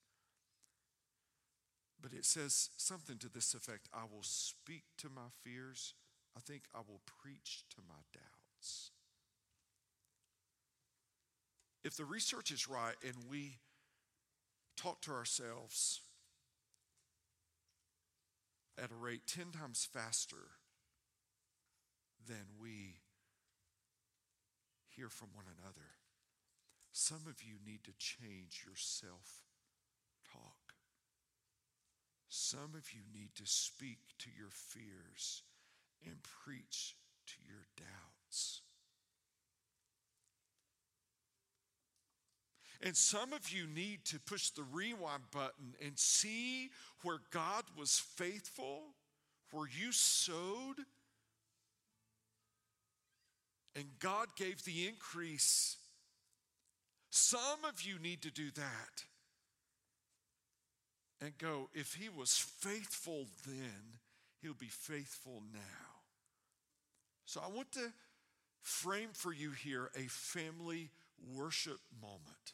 But 2.01 2.13
it 2.13 2.25
says 2.25 2.69
something 2.77 3.17
to 3.17 3.29
this 3.29 3.53
effect 3.53 3.89
I 3.93 4.03
will 4.03 4.23
speak 4.23 4.83
to 4.99 5.09
my 5.09 5.29
fears. 5.43 5.93
I 6.35 6.39
think 6.39 6.63
I 6.73 6.79
will 6.79 7.01
preach 7.05 7.65
to 7.75 7.81
my 7.87 8.01
doubts. 8.13 8.91
If 11.83 11.95
the 11.95 12.05
research 12.05 12.51
is 12.51 12.69
right 12.69 12.95
and 13.03 13.15
we 13.29 13.57
talk 14.77 15.01
to 15.01 15.11
ourselves 15.11 16.01
at 18.81 18.91
a 18.91 18.95
rate 18.95 19.27
10 19.27 19.51
times 19.51 19.87
faster 19.91 20.59
than 22.27 22.45
we 22.61 23.01
hear 24.87 25.09
from 25.09 25.29
one 25.33 25.45
another, 25.45 25.97
some 26.91 27.27
of 27.27 27.43
you 27.43 27.55
need 27.65 27.83
to 27.83 27.91
change 27.97 28.63
your 28.65 28.75
self 28.75 29.43
talk. 30.31 30.73
Some 32.27 32.75
of 32.75 32.93
you 32.93 33.01
need 33.13 33.35
to 33.35 33.45
speak 33.45 33.99
to 34.19 34.29
your 34.29 34.51
fears 34.51 35.43
and 36.05 36.17
preach 36.23 36.95
to 37.27 37.33
your 37.47 37.65
doubts. 37.75 38.61
And 42.81 42.95
some 42.95 43.33
of 43.33 43.49
you 43.49 43.67
need 43.67 44.05
to 44.05 44.19
push 44.19 44.51
the 44.51 44.63
rewind 44.63 45.23
button 45.31 45.75
and 45.85 45.99
see 45.99 46.69
where 47.03 47.19
God 47.31 47.63
was 47.77 47.99
faithful, 47.99 48.83
where 49.51 49.67
you 49.67 49.91
sowed, 49.91 50.77
and 53.75 53.85
God 53.99 54.27
gave 54.37 54.63
the 54.63 54.87
increase. 54.87 55.77
Some 57.09 57.65
of 57.67 57.81
you 57.81 57.99
need 57.99 58.21
to 58.21 58.31
do 58.31 58.49
that 58.51 59.03
and 61.21 61.37
go, 61.37 61.69
if 61.73 61.95
he 61.95 62.07
was 62.07 62.37
faithful 62.37 63.25
then, 63.45 63.99
he'll 64.41 64.53
be 64.53 64.67
faithful 64.67 65.43
now. 65.53 65.59
So 67.25 67.41
I 67.43 67.49
want 67.49 67.71
to 67.73 67.91
frame 68.61 69.09
for 69.13 69.33
you 69.33 69.51
here 69.51 69.91
a 69.95 70.07
family 70.07 70.89
worship 71.35 71.79
moment. 72.01 72.53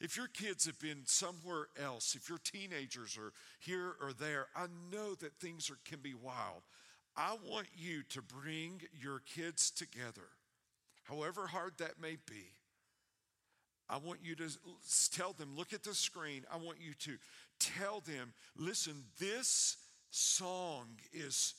If 0.00 0.16
your 0.16 0.28
kids 0.28 0.66
have 0.66 0.78
been 0.78 1.02
somewhere 1.06 1.68
else, 1.82 2.14
if 2.14 2.28
your 2.28 2.38
teenagers 2.38 3.18
are 3.18 3.32
here 3.58 3.94
or 4.00 4.12
there, 4.12 4.46
I 4.54 4.66
know 4.92 5.14
that 5.16 5.34
things 5.40 5.70
are, 5.70 5.78
can 5.84 6.00
be 6.00 6.14
wild. 6.14 6.62
I 7.16 7.36
want 7.44 7.66
you 7.76 8.04
to 8.10 8.22
bring 8.22 8.82
your 8.92 9.20
kids 9.20 9.72
together, 9.72 10.28
however 11.02 11.48
hard 11.48 11.78
that 11.78 12.00
may 12.00 12.16
be. 12.26 12.52
I 13.90 13.96
want 13.96 14.20
you 14.22 14.36
to 14.36 14.48
tell 15.10 15.32
them, 15.32 15.56
look 15.56 15.72
at 15.72 15.82
the 15.82 15.94
screen. 15.94 16.44
I 16.52 16.58
want 16.58 16.78
you 16.80 16.92
to 16.94 17.18
tell 17.58 18.00
them, 18.00 18.34
listen, 18.56 19.04
this 19.18 19.78
song 20.10 20.86
is 21.12 21.54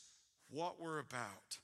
what 0.50 0.80
we're 0.80 1.00
about. 1.00 1.58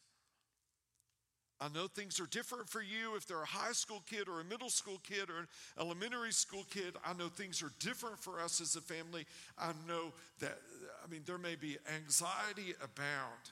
I 1.62 1.70
know 1.70 1.88
things 1.88 2.20
are 2.20 2.26
different 2.26 2.70
for 2.70 2.82
you 2.82 3.16
if 3.16 3.26
they're 3.26 3.42
a 3.42 3.46
high 3.46 3.72
school 3.72 4.04
kid 4.10 4.28
or 4.28 4.42
a 4.42 4.44
middle 4.44 4.70
school 4.70 5.00
kid 5.08 5.30
or 5.30 5.40
an 5.40 5.48
elementary 5.80 6.34
school 6.34 6.66
kid. 6.70 6.96
I 7.06 7.14
know 7.14 7.30
things 7.30 7.64
are 7.64 7.72
different 7.80 8.20
for 8.20 8.42
us 8.42 8.60
as 8.60 8.76
a 8.76 8.82
family. 8.82 9.26
I 9.58 9.72
know 9.88 10.12
that, 10.40 10.58
I 11.04 11.10
mean, 11.10 11.22
there 11.26 11.38
may 11.38 11.56
be 11.56 11.78
anxiety 11.96 12.74
abound. 12.84 13.52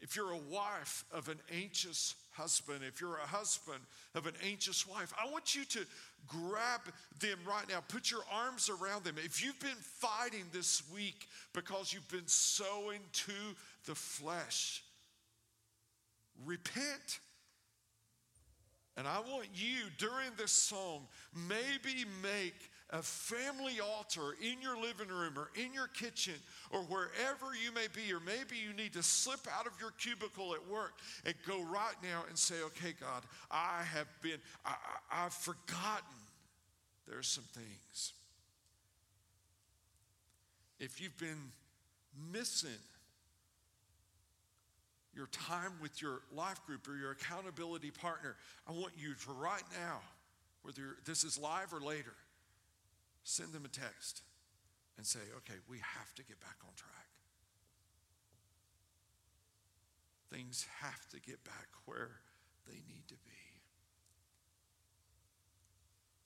If 0.00 0.16
you're 0.16 0.32
a 0.32 0.38
wife 0.38 1.04
of 1.12 1.28
an 1.28 1.38
anxious 1.54 2.16
husband, 2.32 2.80
if 2.88 3.00
you're 3.00 3.18
a 3.18 3.26
husband 3.26 3.80
of 4.14 4.26
an 4.26 4.34
anxious 4.44 4.86
wife, 4.88 5.12
I 5.16 5.30
want 5.30 5.54
you 5.54 5.64
to 5.66 5.80
grab 6.26 6.80
them 7.20 7.38
right 7.46 7.68
now. 7.68 7.80
Put 7.86 8.10
your 8.10 8.22
arms 8.32 8.70
around 8.70 9.04
them. 9.04 9.16
If 9.18 9.44
you've 9.44 9.60
been 9.60 9.70
fighting 9.98 10.46
this 10.52 10.82
week 10.92 11.28
because 11.52 11.92
you've 11.92 12.08
been 12.08 12.26
sowing 12.26 13.00
to 13.12 13.32
the 13.84 13.94
flesh, 13.94 14.82
repent. 16.44 17.20
And 18.96 19.06
I 19.06 19.20
want 19.20 19.48
you 19.54 19.88
during 19.98 20.30
this 20.36 20.52
song, 20.52 21.06
maybe 21.48 22.04
make 22.22 22.54
a 22.90 23.02
family 23.02 23.78
altar 23.80 24.34
in 24.42 24.60
your 24.60 24.76
living 24.76 25.08
room 25.08 25.34
or 25.38 25.50
in 25.54 25.72
your 25.72 25.86
kitchen 25.86 26.34
or 26.70 26.80
wherever 26.80 27.54
you 27.54 27.72
may 27.72 27.86
be, 27.94 28.12
or 28.12 28.20
maybe 28.20 28.56
you 28.56 28.72
need 28.72 28.92
to 28.92 29.02
slip 29.02 29.46
out 29.56 29.66
of 29.66 29.72
your 29.80 29.92
cubicle 29.92 30.54
at 30.54 30.68
work 30.68 30.94
and 31.24 31.34
go 31.46 31.62
right 31.62 31.94
now 32.02 32.24
and 32.28 32.36
say, 32.36 32.56
okay, 32.64 32.94
God, 33.00 33.22
I 33.50 33.82
have 33.94 34.08
been, 34.22 34.38
I, 34.64 34.74
I, 35.10 35.24
I've 35.26 35.32
forgotten 35.32 36.04
there's 37.08 37.28
some 37.28 37.44
things. 37.54 38.12
If 40.78 41.00
you've 41.00 41.18
been 41.18 41.52
missing 42.32 42.70
your 45.14 45.26
time 45.26 45.72
with 45.80 46.00
your 46.00 46.20
life 46.32 46.64
group 46.66 46.88
or 46.88 46.96
your 46.96 47.12
accountability 47.12 47.90
partner, 47.90 48.36
I 48.68 48.72
want 48.72 48.92
you 48.96 49.14
to 49.14 49.32
right 49.32 49.62
now, 49.80 50.00
whether 50.62 50.96
this 51.04 51.24
is 51.24 51.38
live 51.38 51.72
or 51.72 51.80
later, 51.80 52.14
send 53.24 53.52
them 53.52 53.64
a 53.64 53.68
text 53.68 54.22
and 54.96 55.06
say, 55.06 55.20
okay, 55.38 55.58
we 55.68 55.78
have 55.78 56.14
to 56.14 56.24
get 56.24 56.40
back 56.40 56.56
on 56.64 56.74
track. 56.76 56.94
Things 60.32 60.66
have 60.80 61.08
to 61.10 61.20
get 61.20 61.42
back 61.44 61.68
where 61.86 62.20
they 62.66 62.76
need 62.88 63.08
to 63.08 63.14
be. 63.14 63.30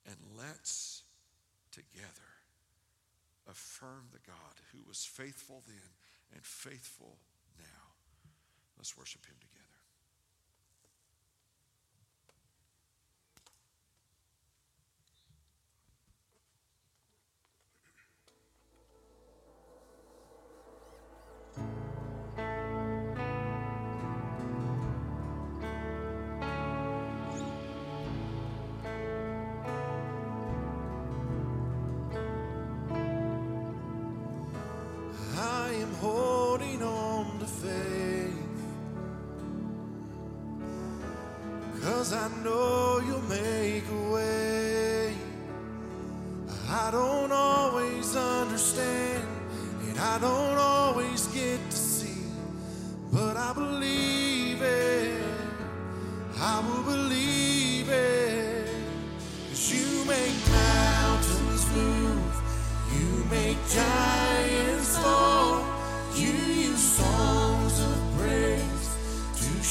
And 0.06 0.16
let's 0.36 1.04
together 1.72 2.10
affirm 3.48 4.08
the 4.12 4.18
God 4.26 4.54
who 4.72 4.80
was 4.86 5.04
faithful 5.04 5.62
then 5.66 5.76
and 6.34 6.44
faithful. 6.44 7.16
Let's 8.76 8.96
worship 8.96 9.24
him 9.26 9.34
together. 9.40 9.53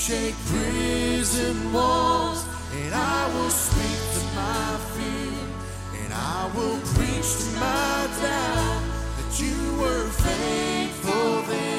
Shake 0.03 0.35
prison 0.47 1.71
walls. 1.71 2.45
And 2.75 2.93
I 2.93 3.33
will 3.33 3.49
speak 3.49 3.99
to 4.15 4.21
my 4.35 4.77
fear, 4.93 6.03
and 6.03 6.13
I 6.13 6.51
will 6.53 6.79
preach 6.93 7.29
to 7.39 7.49
my 7.55 8.07
doubt 8.21 8.81
that 9.17 9.39
you 9.39 9.55
were 9.79 10.05
faithful 10.27 11.43
then, 11.43 11.72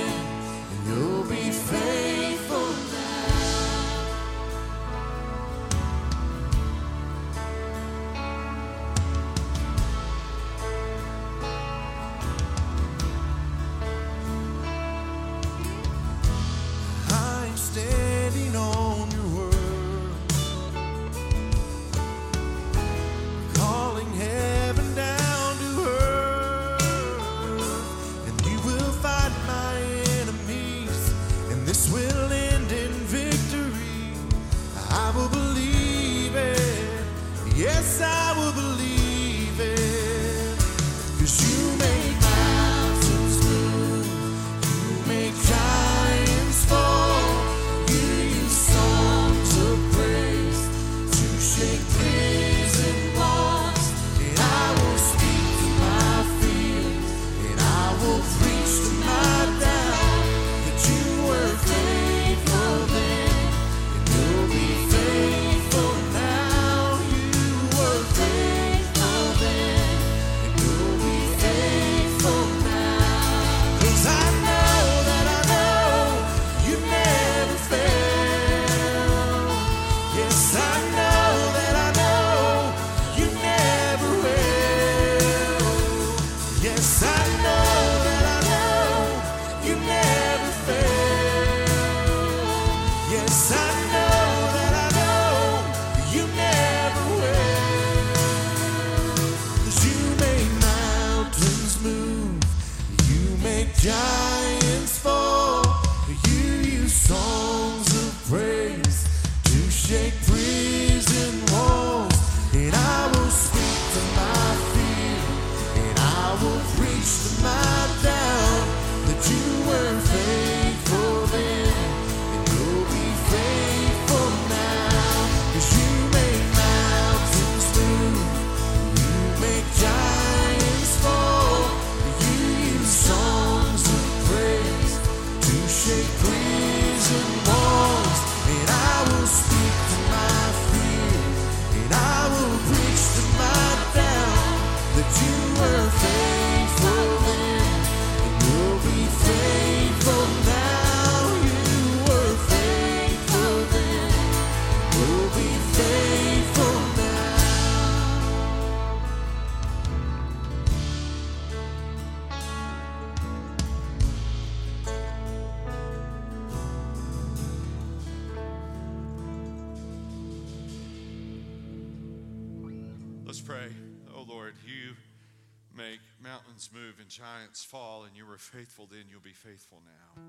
were 178.35 178.39
faithful 178.39 178.89
then, 178.91 179.05
you'll 179.09 179.21
be 179.21 179.31
faithful 179.31 179.81
now. 179.85 180.21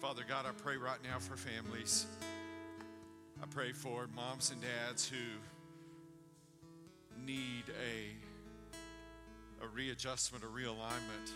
Father 0.00 0.22
God, 0.26 0.46
I 0.46 0.52
pray 0.52 0.78
right 0.78 0.96
now 1.04 1.18
for 1.18 1.36
families. 1.36 2.06
I 3.42 3.46
pray 3.50 3.72
for 3.72 4.08
moms 4.16 4.50
and 4.50 4.58
dads 4.62 5.06
who 5.06 5.16
need 7.22 7.64
a, 7.68 8.14
a 9.62 9.68
readjustment, 9.68 10.44
a 10.44 10.46
realignment. 10.46 11.32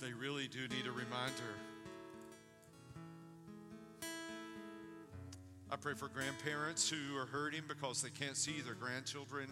They 0.00 0.14
really 0.14 0.48
do 0.48 0.60
need 0.60 0.86
a 0.86 0.92
reminder. 0.92 1.52
I 5.70 5.76
pray 5.76 5.92
for 5.92 6.08
grandparents 6.08 6.88
who 6.88 7.18
are 7.18 7.26
hurting 7.26 7.64
because 7.68 8.00
they 8.00 8.08
can't 8.08 8.38
see 8.38 8.62
their 8.62 8.72
grandchildren. 8.72 9.48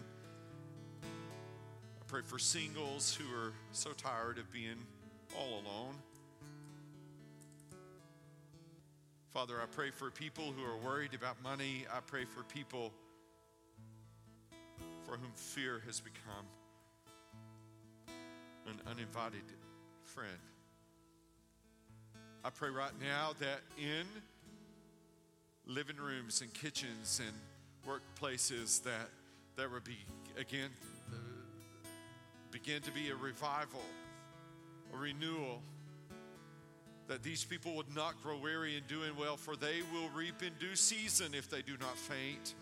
Pray 2.11 2.21
for 2.25 2.39
singles 2.39 3.15
who 3.15 3.23
are 3.33 3.53
so 3.71 3.91
tired 3.91 4.37
of 4.37 4.51
being 4.51 4.75
all 5.33 5.61
alone. 5.61 5.95
Father, 9.29 9.61
I 9.63 9.65
pray 9.65 9.91
for 9.91 10.11
people 10.11 10.53
who 10.57 10.61
are 10.61 10.75
worried 10.75 11.13
about 11.13 11.41
money. 11.41 11.85
I 11.89 12.01
pray 12.01 12.25
for 12.25 12.43
people 12.43 12.91
for 15.05 15.11
whom 15.11 15.31
fear 15.35 15.81
has 15.85 16.01
become 16.01 16.45
an 18.67 18.81
uninvited 18.91 19.45
friend. 20.03 20.27
I 22.43 22.49
pray 22.49 22.71
right 22.71 22.91
now 22.99 23.31
that 23.39 23.61
in 23.77 24.05
living 25.65 25.95
rooms 25.95 26.41
and 26.41 26.53
kitchens 26.53 27.21
and 27.25 27.37
workplaces 27.87 28.83
that 28.83 29.07
there 29.55 29.69
would 29.69 29.85
be 29.85 29.99
again 30.37 30.71
begin 32.63 32.81
to 32.81 32.91
be 32.91 33.09
a 33.09 33.15
revival 33.15 33.81
a 34.93 34.97
renewal 34.97 35.61
that 37.07 37.23
these 37.23 37.43
people 37.43 37.75
would 37.75 37.93
not 37.95 38.21
grow 38.21 38.37
weary 38.37 38.77
in 38.77 38.83
doing 38.87 39.11
well 39.19 39.37
for 39.37 39.55
they 39.55 39.79
will 39.93 40.09
reap 40.15 40.43
in 40.43 40.51
due 40.59 40.75
season 40.75 41.33
if 41.33 41.49
they 41.49 41.61
do 41.61 41.73
not 41.79 41.97
faint 41.97 42.55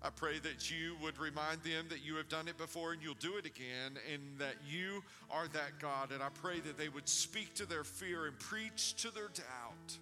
I 0.00 0.10
pray 0.10 0.38
that 0.38 0.70
you 0.70 0.94
would 1.02 1.18
remind 1.18 1.62
them 1.64 1.86
that 1.88 2.04
you 2.04 2.14
have 2.16 2.28
done 2.28 2.46
it 2.46 2.56
before 2.56 2.92
and 2.92 3.02
you'll 3.02 3.14
do 3.14 3.36
it 3.36 3.44
again, 3.44 3.98
and 4.12 4.22
that 4.38 4.54
you 4.64 5.02
are 5.28 5.48
that 5.48 5.80
God. 5.80 6.12
And 6.12 6.22
I 6.22 6.28
pray 6.40 6.60
that 6.60 6.78
they 6.78 6.88
would 6.88 7.08
speak 7.08 7.52
to 7.54 7.66
their 7.66 7.82
fear 7.82 8.26
and 8.26 8.38
preach 8.38 8.94
to 9.02 9.12
their 9.12 9.26
doubt. 9.26 9.98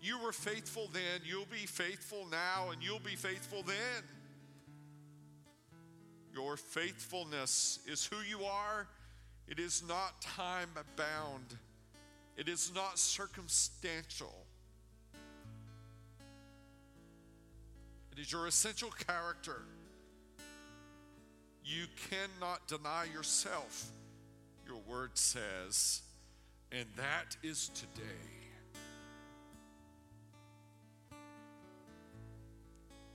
You 0.00 0.18
were 0.18 0.32
faithful 0.32 0.90
then, 0.92 1.20
you'll 1.24 1.46
be 1.46 1.66
faithful 1.66 2.26
now, 2.32 2.70
and 2.72 2.82
you'll 2.82 2.98
be 2.98 3.14
faithful 3.14 3.62
then. 3.62 4.02
Your 6.38 6.56
faithfulness 6.56 7.80
is 7.84 8.04
who 8.06 8.18
you 8.20 8.44
are, 8.44 8.86
It 9.48 9.58
is 9.58 9.82
not 9.88 10.20
time 10.20 10.68
bound. 10.94 11.56
It 12.36 12.48
is 12.48 12.70
not 12.72 12.96
circumstantial. 12.98 14.46
It 18.12 18.20
is 18.20 18.30
your 18.30 18.46
essential 18.46 18.90
character. 18.90 19.62
You 21.64 21.86
cannot 22.08 22.68
deny 22.68 23.06
yourself, 23.12 23.90
your 24.64 24.78
word 24.86 25.12
says, 25.14 26.02
and 26.70 26.86
that 26.96 27.36
is 27.42 27.70
today. 27.70 28.28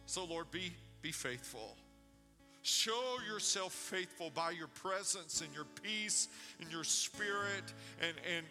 So, 0.07 0.25
Lord, 0.25 0.51
be, 0.51 0.73
be 1.01 1.11
faithful. 1.13 1.77
Show 2.63 3.17
yourself 3.27 3.73
faithful 3.73 4.31
by 4.33 4.51
your 4.51 4.67
presence 4.67 5.41
and 5.41 5.53
your 5.53 5.65
peace 5.83 6.29
and 6.61 6.71
your 6.71 6.85
spirit 6.85 7.73
and, 8.01 8.13
and, 8.37 8.45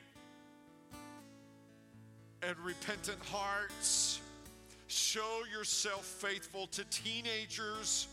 and 2.42 2.58
repentant 2.58 3.18
hearts. 3.30 4.20
Show 4.86 5.40
yourself 5.50 6.04
faithful 6.04 6.66
to 6.68 6.84
teenagers 6.90 8.06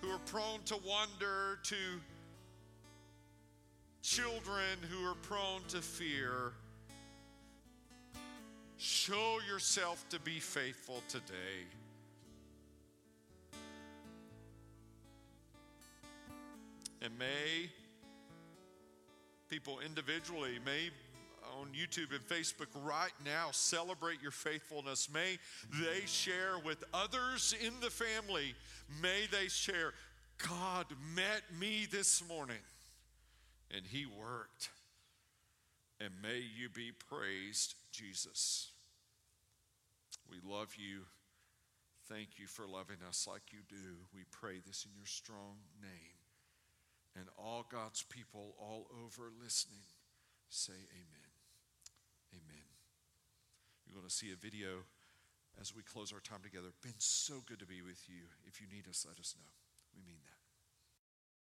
who 0.00 0.08
are 0.08 0.20
prone 0.26 0.60
to 0.66 0.76
wonder, 0.86 1.58
to 1.64 1.76
children 4.02 4.78
who 4.88 5.04
are 5.04 5.16
prone 5.16 5.62
to 5.66 5.78
fear. 5.78 6.52
Show 8.76 9.38
yourself 9.50 10.08
to 10.10 10.20
be 10.20 10.38
faithful 10.38 11.02
today. 11.08 11.66
And 17.00 17.16
may 17.18 17.70
people 19.48 19.78
individually, 19.84 20.58
may 20.64 20.90
on 21.60 21.68
YouTube 21.68 22.14
and 22.14 22.26
Facebook 22.26 22.68
right 22.84 23.12
now 23.24 23.48
celebrate 23.52 24.20
your 24.20 24.30
faithfulness. 24.30 25.08
May 25.12 25.38
they 25.72 26.06
share 26.06 26.58
with 26.64 26.84
others 26.92 27.54
in 27.64 27.72
the 27.80 27.90
family. 27.90 28.54
May 29.02 29.26
they 29.30 29.48
share, 29.48 29.92
God 30.46 30.86
met 31.14 31.42
me 31.58 31.86
this 31.90 32.22
morning 32.28 32.62
and 33.74 33.84
he 33.86 34.06
worked. 34.06 34.70
And 36.00 36.10
may 36.22 36.38
you 36.38 36.68
be 36.68 36.92
praised, 36.92 37.74
Jesus. 37.92 38.70
We 40.30 40.36
love 40.44 40.74
you. 40.78 41.00
Thank 42.08 42.38
you 42.38 42.46
for 42.46 42.66
loving 42.66 42.98
us 43.06 43.26
like 43.28 43.42
you 43.50 43.58
do. 43.68 43.96
We 44.14 44.22
pray 44.30 44.60
this 44.64 44.86
in 44.88 44.96
your 44.96 45.06
strong 45.06 45.56
name. 45.82 46.17
And 47.16 47.26
all 47.36 47.66
God's 47.68 48.02
people 48.02 48.54
all 48.58 48.86
over 49.04 49.30
listening 49.42 49.84
say 50.48 50.72
amen. 50.72 51.30
Amen. 52.32 52.68
You're 53.86 53.96
going 53.96 54.08
to 54.08 54.14
see 54.14 54.32
a 54.32 54.36
video 54.36 54.84
as 55.60 55.74
we 55.74 55.82
close 55.82 56.12
our 56.12 56.20
time 56.20 56.40
together. 56.42 56.68
Been 56.82 56.98
so 56.98 57.42
good 57.46 57.58
to 57.58 57.66
be 57.66 57.82
with 57.82 58.08
you. 58.08 58.28
If 58.46 58.60
you 58.60 58.66
need 58.70 58.88
us, 58.88 59.04
let 59.08 59.18
us 59.18 59.34
know. 59.36 59.50
We 59.94 60.02
mean 60.06 60.20
that. 60.24 60.37